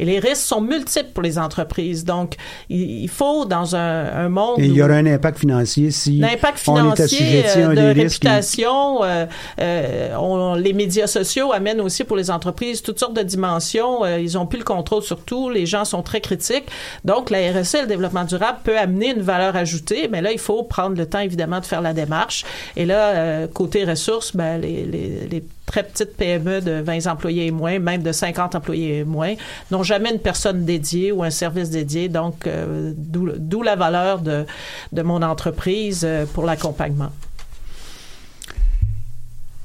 [0.00, 2.04] Et les risques sont multiples pour les entreprises.
[2.04, 2.34] Donc,
[2.68, 6.18] il, il faut, dans un, un monde Et il y aura un impact financier si
[6.18, 9.26] L'impact on est financier assujetti à euh, de réputation, euh,
[9.60, 14.04] euh, on- les médias sociaux amènent aussi pour les entreprises toutes sortes de dimensions.
[14.04, 15.50] Euh, ils ont plus le contrôle sur tout.
[15.50, 16.64] Les gens sont très critiques.
[17.04, 20.08] Donc, la RSE, le développement durable, peut amener une valeur ajoutée.
[20.10, 22.44] Mais là, il faut prendre le temps, évidemment, de faire la démarche.
[22.76, 27.46] Et là, euh, côté ressources, ben, les, les, les très petites PME de 20 employés
[27.46, 29.34] et moins, même de 50 employés et moins,
[29.70, 32.08] n'ont jamais une personne dédiée ou un service dédié.
[32.08, 34.46] Donc, euh, d'où la valeur de,
[34.92, 37.10] de mon entreprise euh, pour l'accompagnement.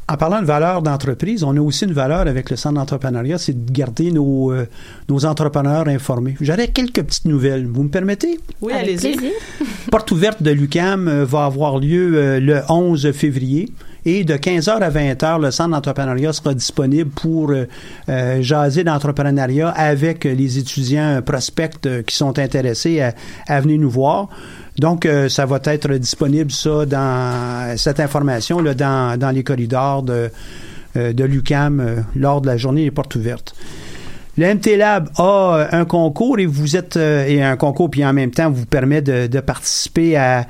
[0.08, 3.66] En parlant de valeur d'entreprise, on a aussi une valeur avec le centre d'entrepreneuriat, c'est
[3.66, 4.68] de garder nos, euh,
[5.10, 6.36] nos entrepreneurs informés.
[6.41, 7.66] J'aurais quelques petites nouvelles.
[7.66, 8.39] Vous me permettez?
[8.62, 9.18] Oui, allez-y.
[9.89, 13.72] Porte ouverte de l'UCAM va avoir lieu euh, le 11 février.
[14.08, 17.68] Et de 15h à 20h, le centre d'entrepreneuriat sera disponible pour euh,
[18.08, 23.01] euh, jaser d'entrepreneuriat avec les étudiants prospects euh, qui sont intéressés
[23.47, 24.30] à, venir nous voir.
[24.78, 30.30] Donc, ça va être disponible, ça, dans cette information, là, dans, dans les corridors de,
[30.95, 33.56] de l'UCAM lors de la journée des portes ouvertes.
[34.38, 38.32] Le MT Lab a un concours et vous êtes et un concours puis en même
[38.32, 40.45] temps vous permet de participer à,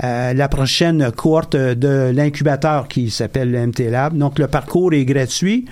[0.00, 4.16] à la prochaine cohorte de l'incubateur qui s'appelle le MT Lab.
[4.16, 5.66] Donc le parcours est gratuit,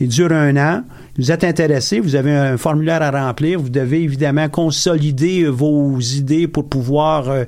[0.00, 0.82] il dure un an.
[1.16, 6.48] Vous êtes intéressé, vous avez un formulaire à remplir, vous devez évidemment consolider vos idées
[6.48, 7.44] pour pouvoir euh,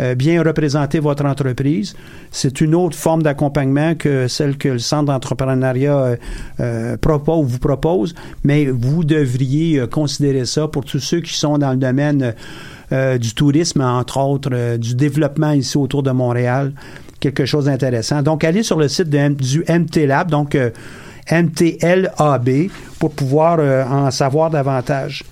[0.00, 1.94] euh, bien représenter votre entreprise.
[2.30, 6.16] C'est une autre forme d'accompagnement que celle que le centre d'entrepreneuriat euh,
[6.60, 8.14] euh, propose, vous propose,
[8.44, 12.34] mais vous devriez euh, considérer ça pour tous ceux qui sont dans le domaine
[12.92, 16.72] euh, du tourisme, entre autres, euh, du développement ici autour de Montréal.
[17.18, 18.22] Quelque chose d'intéressant.
[18.22, 20.70] Donc, allez sur le site du MT Lab, donc euh,
[21.30, 22.48] MTLAB,
[23.00, 23.58] pour pouvoir
[23.90, 25.24] en savoir davantage.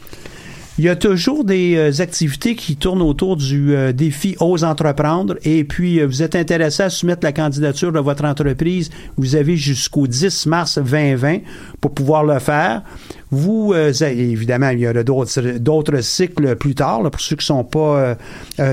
[0.77, 5.37] Il y a toujours des euh, activités qui tournent autour du euh, défi Ose entreprendre
[5.45, 9.57] et puis euh, vous êtes intéressé à soumettre la candidature de votre entreprise, vous avez
[9.57, 11.43] jusqu'au 10 mars 2020
[11.81, 12.83] pour pouvoir le faire.
[13.31, 18.17] Vous, évidemment, il y aura d'autres cycles plus tard là, pour ceux qui sont pas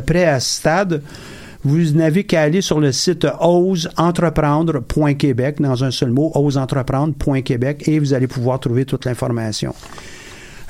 [0.06, 1.02] prêts à ce stade.
[1.64, 8.14] Vous n'avez qu'à aller sur le site oseentreprendre.québec, dans un seul mot, oseentreprendre.québec, et vous
[8.14, 9.74] allez pouvoir trouver toute l'information.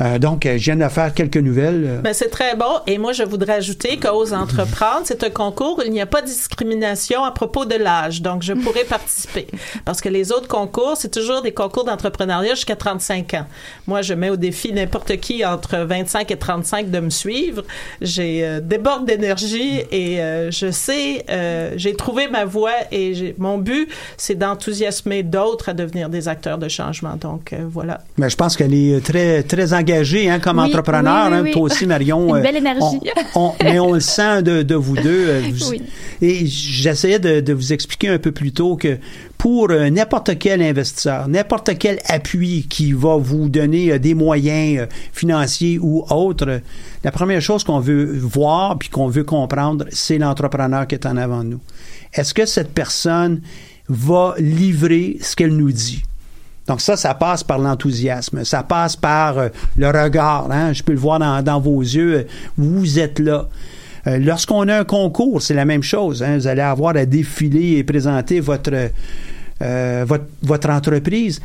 [0.01, 1.83] Euh, donc, euh, je viens de faire quelques nouvelles.
[1.85, 2.79] euh, Ben, c'est très bon.
[2.87, 6.21] Et moi, je voudrais ajouter qu'Ose Entreprendre, c'est un concours où il n'y a pas
[6.21, 8.21] de discrimination à propos de l'âge.
[8.21, 9.47] Donc, je pourrais participer.
[9.85, 13.45] Parce que les autres concours, c'est toujours des concours d'entrepreneuriat jusqu'à 35 ans.
[13.87, 17.63] Moi, je mets au défi n'importe qui entre 25 et 35 de me suivre.
[18.01, 21.25] J'ai euh, déborde d'énergie et euh, je sais,
[21.75, 26.67] j'ai trouvé ma voie et mon but, c'est d'enthousiasmer d'autres à devenir des acteurs de
[26.67, 27.15] changement.
[27.15, 28.01] Donc, voilà.
[28.17, 31.29] Mais je pense qu'elle est très, très engagée engagé hein, comme Oui, entrepreneur.
[31.31, 31.53] oui, oui, hein.
[31.53, 32.29] Toi aussi, Marion.
[32.29, 32.99] Une euh, belle énergie.
[33.35, 35.03] on- on- mais on le sent de, de vous deux.
[35.27, 35.73] euh, vous-.
[36.21, 38.97] Et j'essayais de, de vous expliquer un peu plus tôt que
[39.37, 45.79] pour euh, n'importe quel investisseur, n'importe quel appui qui va vous donner des moyens financiers
[45.81, 46.61] ou autres,
[47.03, 51.17] la première chose qu'on veut voir puis qu'on veut comprendre, c'est l'entrepreneur qui est en
[51.17, 51.59] avant de nous.
[52.13, 53.41] Est-ce que cette personne
[53.89, 56.03] va livrer ce qu'elle nous dit?
[56.71, 60.49] Donc ça, ça passe par l'enthousiasme, ça passe par euh, le regard.
[60.49, 60.71] Hein?
[60.71, 62.19] Je peux le voir dans, vos yeux.
[62.19, 62.23] euh,
[62.57, 63.49] Vous êtes là.
[64.07, 66.23] Euh, Lorsqu'on a un concours, c'est la même chose.
[66.23, 66.37] hein.
[66.37, 68.71] Vous allez avoir à défiler et présenter votre,
[69.59, 71.41] votre, entreprise.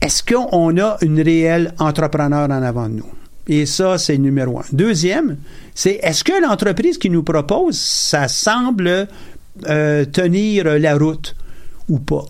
[0.00, 3.12] Est-ce qu'on a une réelle entrepreneur en avant de nous?
[3.46, 4.64] Et ça, c'est numéro un.
[4.72, 5.36] Deuxième,
[5.72, 9.06] c'est est-ce que l'entreprise qui nous propose, ça semble
[9.62, 11.36] tenir la route
[11.88, 12.24] ou pas?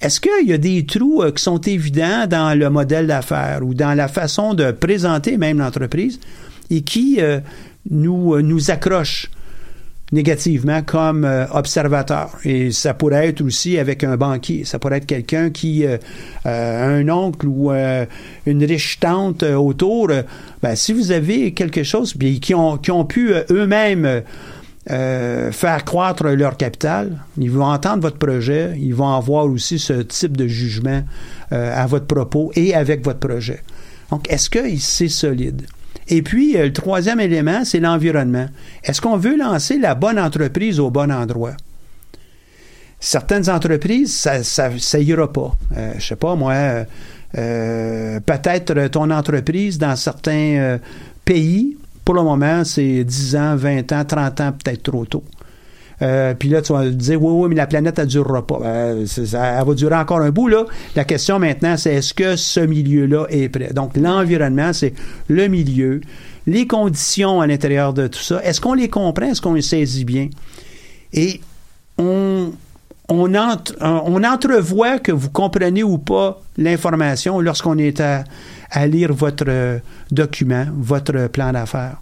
[0.00, 3.72] Est-ce qu'il y a des trous euh, qui sont évidents dans le modèle d'affaires ou
[3.72, 6.20] dans la façon de présenter même l'entreprise
[6.70, 7.40] et qui euh,
[7.90, 9.30] nous, euh, nous accrochent
[10.12, 12.30] négativement comme euh, observateur?
[12.44, 14.66] Et ça pourrait être aussi avec un banquier.
[14.66, 15.96] Ça pourrait être quelqu'un qui euh,
[16.44, 20.08] un oncle ou une riche tante autour.
[20.62, 24.22] ben, si vous avez quelque chose, puis qui ont, qui ont pu eux-mêmes
[24.90, 29.94] euh, faire croître leur capital, ils vont entendre votre projet, ils vont avoir aussi ce
[29.94, 31.02] type de jugement
[31.52, 33.62] euh, à votre propos et avec votre projet.
[34.10, 35.66] Donc, est-ce que c'est solide?
[36.08, 38.46] Et puis, euh, le troisième élément, c'est l'environnement.
[38.84, 41.56] Est-ce qu'on veut lancer la bonne entreprise au bon endroit?
[43.00, 45.52] Certaines entreprises, ça, ira pas.
[45.76, 46.84] Euh, je sais pas, moi,
[47.32, 50.78] peut-être ton entreprise dans certains
[51.24, 51.76] pays,
[52.06, 55.24] pour le moment, c'est 10 ans, 20 ans, 30 ans, peut-être trop tôt.
[56.02, 58.60] Euh, puis là, tu vas dire, oui, oui, mais la planète, elle durera pas.
[59.06, 60.64] C'est- ça- elle va durer encore un bout, là.
[60.94, 63.72] La question maintenant, c'est est-ce que ce milieu-là est prêt?
[63.74, 64.92] Donc, l'environnement, c'est
[65.28, 66.00] le milieu,
[66.46, 68.40] les conditions à l'intérieur de tout ça.
[68.44, 69.26] Est-ce qu'on les comprend?
[69.26, 70.28] Est-ce qu'on les saisit bien?
[71.12, 71.40] Et
[71.98, 72.52] on,
[73.08, 78.24] on, entre- on entrevoit que vous comprenez ou pas l'information lorsqu'on est à,
[78.70, 79.78] à lire votre euh,
[80.10, 81.98] document, votre plan d'affaires.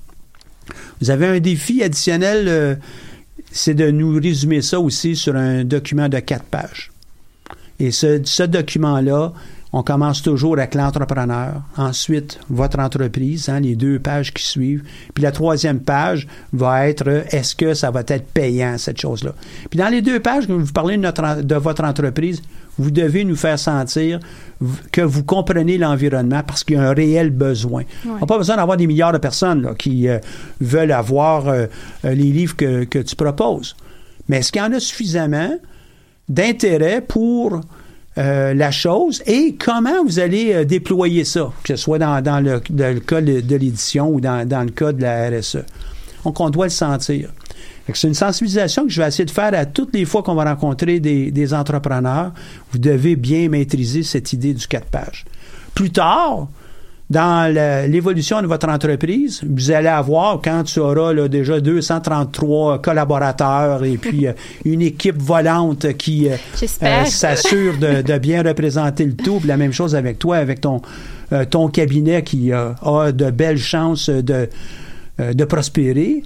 [1.00, 2.74] Vous avez un défi additionnel, euh,
[3.52, 6.90] c'est de nous résumer ça aussi sur un document de quatre pages.
[7.78, 9.32] Et ce, ce document-là,
[9.74, 14.84] on commence toujours avec l'entrepreneur, ensuite votre entreprise, hein, les deux pages qui suivent.
[15.12, 19.34] Puis la troisième page va être euh, est-ce que ça va être payant, cette chose-là?
[19.68, 22.40] Puis dans les deux pages, quand vous parlez de, notre, de votre entreprise,
[22.78, 24.20] vous devez nous faire sentir
[24.92, 27.82] que vous comprenez l'environnement parce qu'il y a un réel besoin.
[28.06, 30.18] On n'a pas besoin d'avoir des milliards de personnes là, qui euh,
[30.60, 31.66] veulent avoir euh,
[32.04, 33.76] euh, les livres que, que tu proposes.
[34.28, 35.54] Mais est-ce qu'il y en a suffisamment
[36.28, 37.60] d'intérêt pour
[38.16, 42.40] euh, la chose et comment vous allez euh, déployer ça, que ce soit dans, dans
[42.40, 45.64] le, dans le cas de, l'édition ou dans, dans le cas de la RSE.
[46.24, 47.30] Donc, on doit le sentir.
[47.92, 50.44] C'est une sensibilisation que je vais essayer de faire à toutes les fois qu'on va
[50.44, 52.32] rencontrer des, des entrepreneurs.
[52.72, 55.24] Vous devez bien maîtriser cette idée du quatre pages.
[55.74, 56.48] Plus tard,
[57.10, 57.52] dans
[57.88, 63.98] l'évolution de votre entreprise, vous allez avoir, quand tu auras là, déjà 233 collaborateurs et
[63.98, 64.32] puis euh,
[64.64, 67.06] une équipe volante qui euh, J'espère.
[67.06, 70.80] s'assure de, de bien représenter le tout, la même chose avec toi, avec ton,
[71.32, 74.48] euh, ton cabinet qui euh, a de belles chances de,
[75.20, 76.22] euh, de prospérer.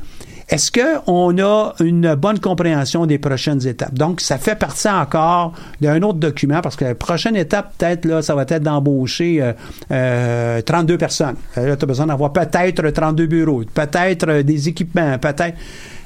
[0.49, 3.93] Est-ce qu'on a une bonne compréhension des prochaines étapes?
[3.93, 8.23] Donc, ça fait partie encore d'un autre document parce que la prochaine étape, peut-être, là,
[8.23, 9.53] ça va être d'embaucher euh,
[9.91, 11.37] euh, 32 personnes.
[11.59, 15.57] Euh, Là, tu as besoin d'avoir peut-être 32 bureaux, peut-être euh, des équipements, peut-être.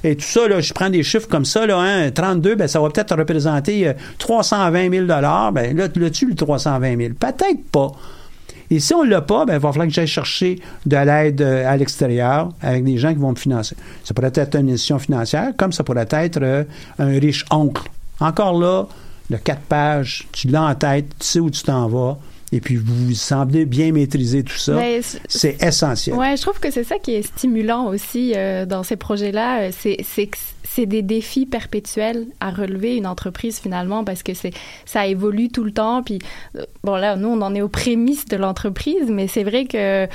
[0.02, 2.80] Et tout ça, là, je prends des chiffres comme ça, là, hein, 32, ben, ça
[2.80, 7.92] va peut-être représenter euh, 320 000 Ben là, l'as-tu le 320 000 Peut-être pas.
[8.70, 11.42] Et si on ne l'a pas, ben, il va falloir que j'aille chercher de l'aide
[11.42, 13.76] euh, à l'extérieur avec des gens qui vont me financer.
[14.04, 16.64] Ça pourrait être une institution financière, comme ça pourrait être euh,
[16.98, 17.82] un riche oncle.
[18.20, 18.86] Encore là,
[19.30, 22.18] le quatre pages, tu l'as en tête, tu sais où tu t'en vas,
[22.52, 24.78] et puis vous semblez bien maîtriser tout ça.
[25.02, 26.14] C- C'est essentiel.
[26.16, 29.62] Ouais, je trouve que c'est ça qui est stimulant aussi euh, dans ces projets-là.
[29.62, 34.52] Euh, C'est que c'est des défis perpétuels à relever une entreprise finalement parce que c'est
[34.86, 36.02] ça évolue tout le temps.
[36.02, 36.18] Puis
[36.56, 40.06] euh, bon là, nous on en est aux prémices de l'entreprise, mais c'est vrai que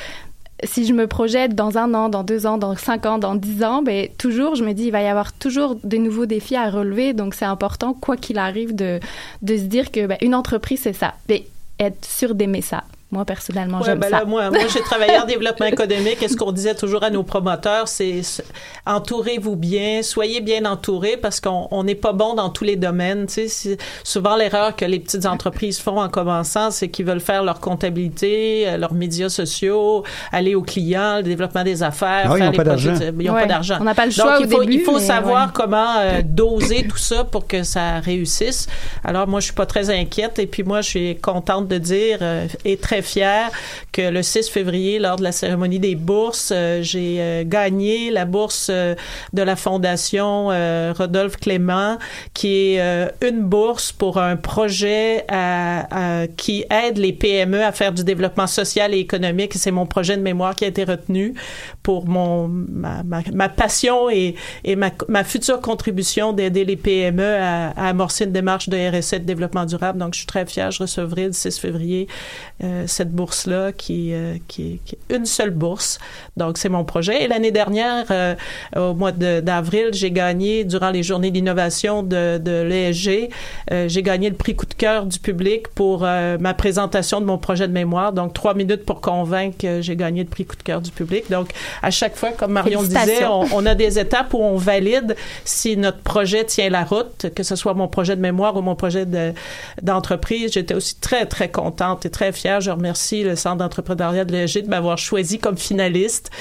[0.64, 3.64] si je me projette dans un an, dans deux ans, dans cinq ans, dans dix
[3.64, 6.72] ans, ben toujours, je me dis, il va y avoir toujours de nouveaux défis à
[6.72, 7.14] relever.
[7.14, 9.00] Donc, c'est important, quoi qu'il arrive, de,
[9.44, 11.14] de se dire que ben, une entreprise, c'est ça.
[11.28, 11.42] Ben,
[11.80, 12.84] être sûr d'aimer ça.
[13.12, 14.20] Moi personnellement, Ouais, j'aime ben ça.
[14.20, 17.24] là, moi, moi j'ai travaillé en développement économique et ce qu'on disait toujours à nos
[17.24, 18.22] promoteurs, c'est
[18.86, 23.26] entourez-vous bien, soyez bien entourés parce qu'on on n'est pas bon dans tous les domaines.
[23.28, 27.44] Tu sais, souvent, l'erreur que les petites entreprises font en commençant, c'est qu'ils veulent faire
[27.44, 32.24] leur comptabilité, euh, leurs médias sociaux, aller aux clients, le développement des affaires.
[32.26, 32.94] Ah oui, ils faire ont les pas d'argent.
[33.00, 33.42] Ils n'ont Ouais.
[33.42, 33.78] pas d'argent.
[33.80, 35.52] On n'a pas le Donc, choix il au faut, début, il faut savoir ouais.
[35.54, 38.68] comment euh, doser tout ça pour que ça réussisse.
[39.04, 42.20] Alors moi, je suis pas très inquiète et puis moi, je suis contente de dire
[42.22, 43.52] euh, et très fière
[43.92, 48.26] que le 6 février, lors de la cérémonie des bourses, euh, j'ai euh, gagné la
[48.26, 48.96] bourse euh,
[49.34, 50.48] de la Fondation
[50.98, 51.98] Rodolphe Clément,
[52.34, 55.26] qui est une bourse pour un projet
[56.38, 59.54] qui aide les PME à faire du développement social et économique.
[59.56, 61.34] C'est mon projet de mémoire qui a été retenu
[61.84, 68.32] pour mon ma, passion et, et ma, future contribution d'aider les PME à, amorcer une
[68.32, 70.00] démarche de RSE de développement durable.
[70.00, 70.72] Donc, je suis très fière.
[70.72, 72.08] Je recevrai le 6 février
[72.88, 76.00] cette bourse-là qui, euh, qui, est- qui est une seule bourse.
[76.38, 77.24] Donc, c'est mon projet.
[77.24, 78.36] Et l'année dernière, euh,
[78.76, 83.30] au mois d'avril, j'ai gagné, durant les journées d'innovation de, de l'ESG,
[83.72, 87.38] euh, j'ai gagné le prix coup de cœur du public pour ma présentation de mon
[87.38, 88.14] projet de mémoire.
[88.14, 91.30] Donc, trois minutes pour convaincre j'ai gagné le prix coup de cœur du public.
[91.30, 95.16] Donc, à chaque fois, comme Marion disait, on, on a des étapes où on valide
[95.46, 98.76] si notre projet tient la route, que ce soit mon projet de mémoire ou mon
[98.76, 99.34] projet de-
[99.82, 100.54] d'entreprise.
[100.54, 102.62] J'étais aussi très, très contente et très fière.
[102.62, 106.32] Je remercie le Centre d'entrepreneuriat de l'ESG de m'avoir choisi comme finaliste.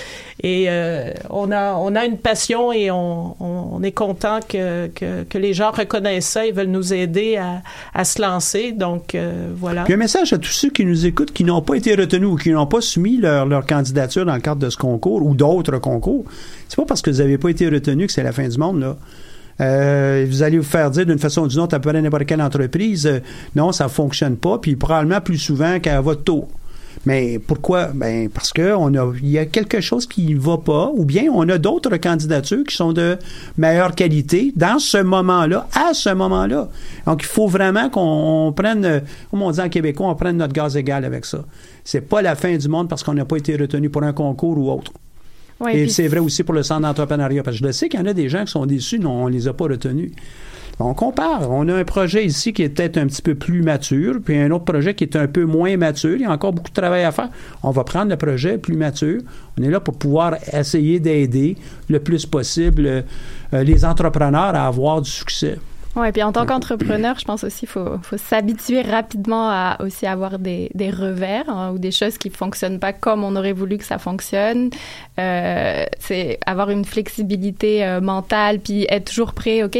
[0.43, 5.23] Et euh, on, a, on a une passion et on, on, est content que, que,
[5.25, 7.63] que les gens reconnaissent ça et veulent nous aider à,
[7.95, 8.73] à se lancer.
[8.73, 9.85] Donc, euh, voilà.
[9.85, 12.37] Puis un message à tous ceux qui nous écoutent qui n'ont pas été retenus ou
[12.37, 15.79] qui n'ont pas soumis leur, leur candidature dans le cadre de ce concours ou d'autres
[15.79, 16.25] concours.
[16.69, 18.81] C'est pas parce que vous n'avez pas été retenu que c'est la fin du monde,
[18.81, 18.97] là.
[19.61, 22.27] Euh, vous allez vous faire dire d'une façon ou d'une autre à peu près n'importe
[22.27, 23.21] quelle entreprise, euh,
[23.55, 26.49] non, ça fonctionne pas, puis probablement plus souvent qu'à votre tour.
[27.05, 27.91] Mais pourquoi?
[27.95, 31.05] Ben, parce que on a, il y a quelque chose qui ne va pas, ou
[31.05, 33.17] bien on a d'autres candidatures qui sont de
[33.57, 36.69] meilleure qualité dans ce moment-là, à ce moment-là.
[37.07, 39.01] Donc, il faut vraiment qu'on on prenne, euh,
[39.31, 41.45] comme on dit en québécois, on prenne notre gaz égal avec ça.
[41.85, 44.59] C'est pas la fin du monde parce qu'on n'a pas été retenu pour un concours
[44.59, 44.93] ou autre.
[45.71, 47.99] Et puis- c'est vrai aussi pour le centre d'entrepreneuriat, parce que je le sais qu'il
[47.99, 50.13] y en a des gens qui sont déçus, non, on les a pas retenus.
[50.79, 51.51] On compare.
[51.51, 54.51] On a un projet ici qui est peut-être un petit peu plus mature, puis un
[54.51, 56.17] autre projet qui est un peu moins mature.
[56.17, 57.31] Il y a encore beaucoup de travail à faire.
[57.63, 59.23] On va prendre le projet plus mature.
[59.59, 61.57] On est là pour pouvoir essayer d'aider
[61.89, 65.57] le plus possible euh, les entrepreneurs à avoir du succès.
[65.97, 70.07] Ouais, puis en tant qu'entrepreneur, je pense aussi qu'il faut, faut s'habituer rapidement à aussi
[70.07, 73.79] avoir des, des revers hein, ou des choses qui fonctionnent pas comme on aurait voulu
[73.79, 74.69] que ça fonctionne.
[75.19, 79.63] Euh, c'est avoir une flexibilité euh, mentale, puis être toujours prêt.
[79.63, 79.79] Ok,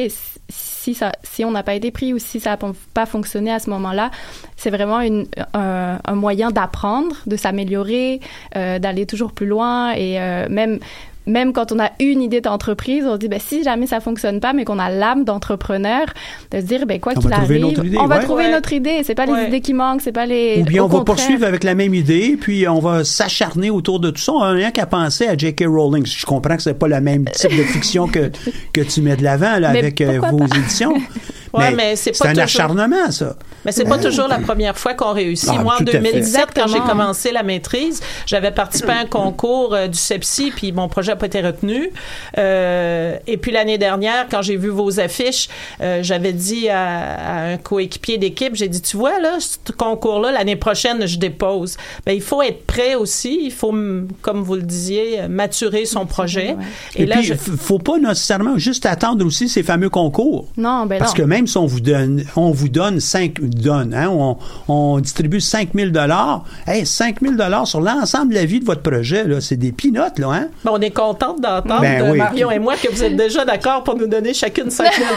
[0.49, 3.59] si ça, si on n'a pas été pris ou si ça n'a pas fonctionné à
[3.59, 4.11] ce moment-là,
[4.57, 8.21] c'est vraiment une, un, un moyen d'apprendre, de s'améliorer,
[8.57, 10.79] euh, d'aller toujours plus loin et euh, même
[11.27, 14.41] même quand on a une idée d'entreprise, on se dit ben, si jamais ça fonctionne
[14.41, 16.07] pas, mais qu'on a l'âme d'entrepreneur,
[16.51, 18.23] de se dire ben quoi On qu'il va trouver une arrive, idée, on va ouais.
[18.23, 19.01] trouver une autre idée.
[19.03, 19.43] C'est pas Ouais.
[19.43, 20.61] les idées qui manquent, c'est pas les.
[20.63, 23.99] Ou bien au on va poursuivre avec la même idée, puis on va s'acharner autour
[24.01, 24.33] de tout ça.
[24.33, 25.65] On n'a rien qu'à penser à J.K.
[25.67, 26.07] Rowling.
[26.07, 28.31] Je comprends que c'est pas le même type de fiction que,
[28.73, 30.57] que tu mets de l'avant avec euh, vos pas?
[30.59, 30.95] éditions.
[31.59, 33.37] Ouais, mais c'est pas un toujours- acharnement, ça.
[33.65, 35.51] Mais c'est pas toujours la première fois qu'on réussit.
[35.53, 35.99] Ah, Moi, en tout à fait.
[35.99, 40.71] 2017, quand j'ai commencé la maîtrise, j'avais participé à un concours euh, du CEPSI, puis
[40.73, 41.91] mon projet n'a pas été retenu.
[42.39, 45.49] Euh, et puis l'année dernière, quand j'ai vu vos affiches,
[45.81, 50.33] euh, j'avais dit à, à un coéquipier d'équipe, j'ai dit, tu vois, là, ce concours-là,
[50.33, 51.77] l'année prochaine, je dépose.
[52.05, 53.39] Ben, il faut être prêt aussi.
[53.43, 53.75] Il faut,
[54.23, 56.57] comme vous le disiez, maturer son projet.
[56.95, 60.47] Et, là, puis, je- faut pas nécessairement juste attendre aussi ces fameux concours.
[60.57, 61.17] Non, ben Parce non.
[61.17, 64.37] que même si on vous donne, on vous donne 5, donne, hein, on,
[64.69, 69.25] on distribue 5000 dollars, hey, 5000 dollars sur l'ensemble de la vie de votre projet,
[69.25, 70.49] là, c'est des pinottes, là, hein?
[70.65, 72.19] Ben, on est contente d'entendre, Ben euh, oui.
[72.19, 75.09] Marion et moi, que vous êtes déjà d'accord pour nous donner chacune 5 000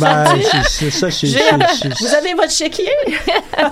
[0.00, 2.90] Ben, c'est- c'est ça, c'est, J'ai- c'est- c'est- Vous avez votre chéquier?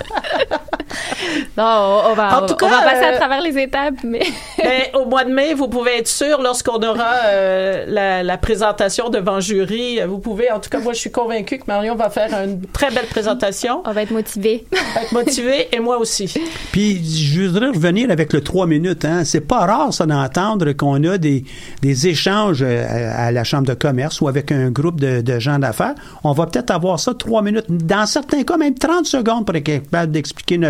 [1.57, 3.95] Non, on, on va, En tout on va cas, passer euh, à travers les étapes,
[4.05, 4.21] mais.
[4.63, 9.09] Ben, au mois de mai, vous pouvez être sûr, lorsqu'on aura euh, la, la présentation
[9.11, 12.04] devant jury, euh, vous pouvez, en tout cas, moi, je suis convaincue que Marion va
[12.11, 13.83] faire une très belle présentation.
[13.85, 14.67] On va être motivé.
[14.95, 16.33] Va être motivée, et moi aussi.
[16.73, 19.05] Puis je voudrais revenir avec le trois minutes.
[19.05, 19.25] Hein.
[19.25, 21.45] C'est pas rare ça d'entendre qu'on a des,
[21.83, 25.39] des échanges euh, à, à la chambre de commerce ou avec un groupe de, de
[25.39, 25.95] gens d'affaires.
[26.23, 27.67] On va peut-être avoir ça trois minutes.
[27.69, 30.61] Dans certains cas, même 30 secondes pour être capable d'expliquer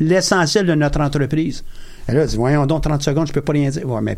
[0.00, 1.64] l'essentiel de notre entreprise.
[2.10, 3.88] Et là, dis, voyons donc 30 secondes, je peux pas rien dire.
[3.88, 4.16] Ouais, mais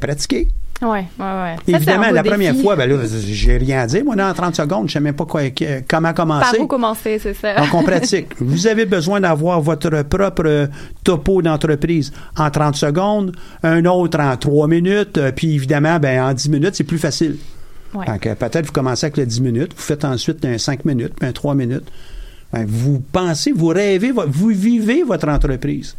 [1.18, 1.54] ouais, ouais.
[1.56, 2.64] Ça, c'est Évidemment, la première défi.
[2.64, 4.04] fois, ben là, j'ai rien à dire.
[4.04, 5.42] Moi, dans 30 secondes, je sais même pas quoi,
[5.88, 6.58] comment Par commencer.
[6.58, 7.54] où commencer, c'est ça.
[7.56, 8.28] Donc, on pratique.
[8.40, 10.68] Vous avez besoin d'avoir votre propre
[11.04, 16.32] topo d'entreprise en 30 secondes, un autre en 3 minutes, euh, puis évidemment, ben, en
[16.34, 17.36] 10 minutes, c'est plus facile.
[17.94, 18.06] Ouais.
[18.06, 21.12] Donc, euh, peut-être vous commencez avec le 10 minutes, vous faites ensuite un 5 minutes,
[21.18, 21.88] puis un 3 minutes.
[22.52, 25.94] Ben, vous pensez, vous rêvez, vo- vous vivez votre entreprise.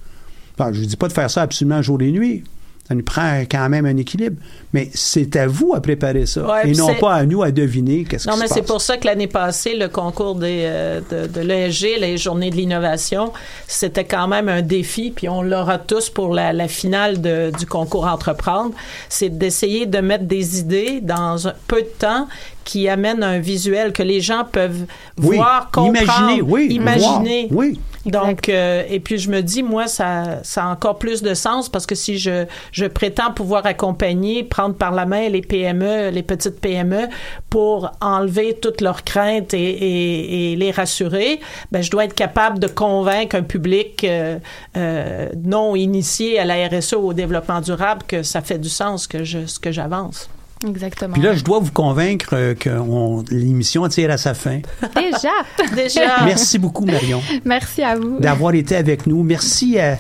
[0.60, 2.44] Je ne dis pas de faire ça absolument jour et nuit.
[2.86, 4.36] Ça nous prend quand même un équilibre.
[4.74, 6.46] Mais c'est à vous à préparer ça.
[6.46, 8.60] Ouais, et non c'est- pas à nous à deviner qu'est-ce Non, qui mais se c'est
[8.60, 8.68] passe.
[8.70, 12.58] pour ça que l'année passée, le concours des, euh, de, de l'ESG, les Journées de
[12.58, 13.32] l'innovation,
[13.70, 17.66] c'était quand même un défi, puis on l'aura tous pour la, la finale de- du
[17.66, 18.72] concours Entreprendre.
[19.08, 22.28] C'est d'essayer de mettre des idées dans un peu de temps
[22.64, 24.86] qui amènent un visuel que les gens peuvent
[25.22, 27.48] Oui, voir, comprendre, imaginer, oui, imaginer.
[27.50, 27.80] voir, oui.
[28.06, 31.70] Donc, euh, et puis je me dis, moi, ça, ça a encore plus de sens
[31.70, 36.22] parce que si je, je prétends pouvoir accompagner, prendre par la main les PME, les
[36.24, 37.08] petites PME,
[37.50, 41.40] pour enlever toutes leurs craintes et, et- et les rassurer,
[41.72, 44.38] ben, je dois être capable de convaincre un public euh,
[44.76, 49.08] euh, non initié à la RSE ou au développement durable que ça fait du sens
[49.08, 50.30] que je, ce que j'avance.
[50.68, 51.14] Exactement.
[51.14, 54.60] Puis là, je dois vous convaincre euh, que on- l'émission tire à sa fin.
[54.96, 55.74] Déjà.
[55.76, 56.24] Déjà.
[56.26, 58.20] Merci beaucoup, Marion, Merci à vous.
[58.20, 59.24] d'avoir été avec nous.
[59.24, 59.98] Merci à,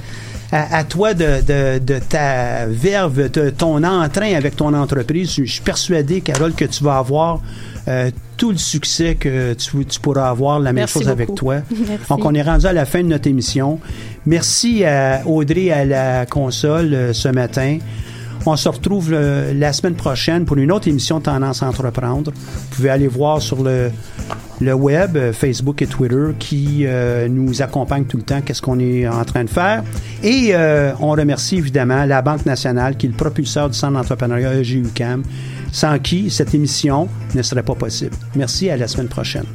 [0.51, 5.32] à- à toi de, de- de ta verve, de ton entrain avec ton entreprise.
[5.36, 7.41] Je suis persuadé, Carole, que tu vas avoir
[7.89, 11.55] euh, tout le succès que tu, tu pourras avoir, la même Merci chose avec toi.
[11.72, 12.05] Merci.
[12.09, 13.80] Donc, on est rendu à la fin de notre émission.
[14.26, 17.80] Merci à Audrey à la console euh, ce matin.
[18.45, 22.33] On se retrouve euh, la semaine prochaine pour une autre émission Tendance à entreprendre.
[22.33, 23.89] Vous pouvez aller voir sur le,
[24.59, 28.79] le web, euh, Facebook et Twitter, qui euh, nous accompagnent tout le temps, qu'est-ce qu'on
[28.79, 29.83] est en train de faire.
[30.23, 30.53] Et
[30.99, 35.23] on remercie évidemment la Banque nationale, qui est le propulseur du Centre d'entrepreneuriat EGUCAM,
[35.71, 38.15] sans qui cette émission ne serait pas possible.
[38.35, 39.45] Merci, à la semaine prochaine.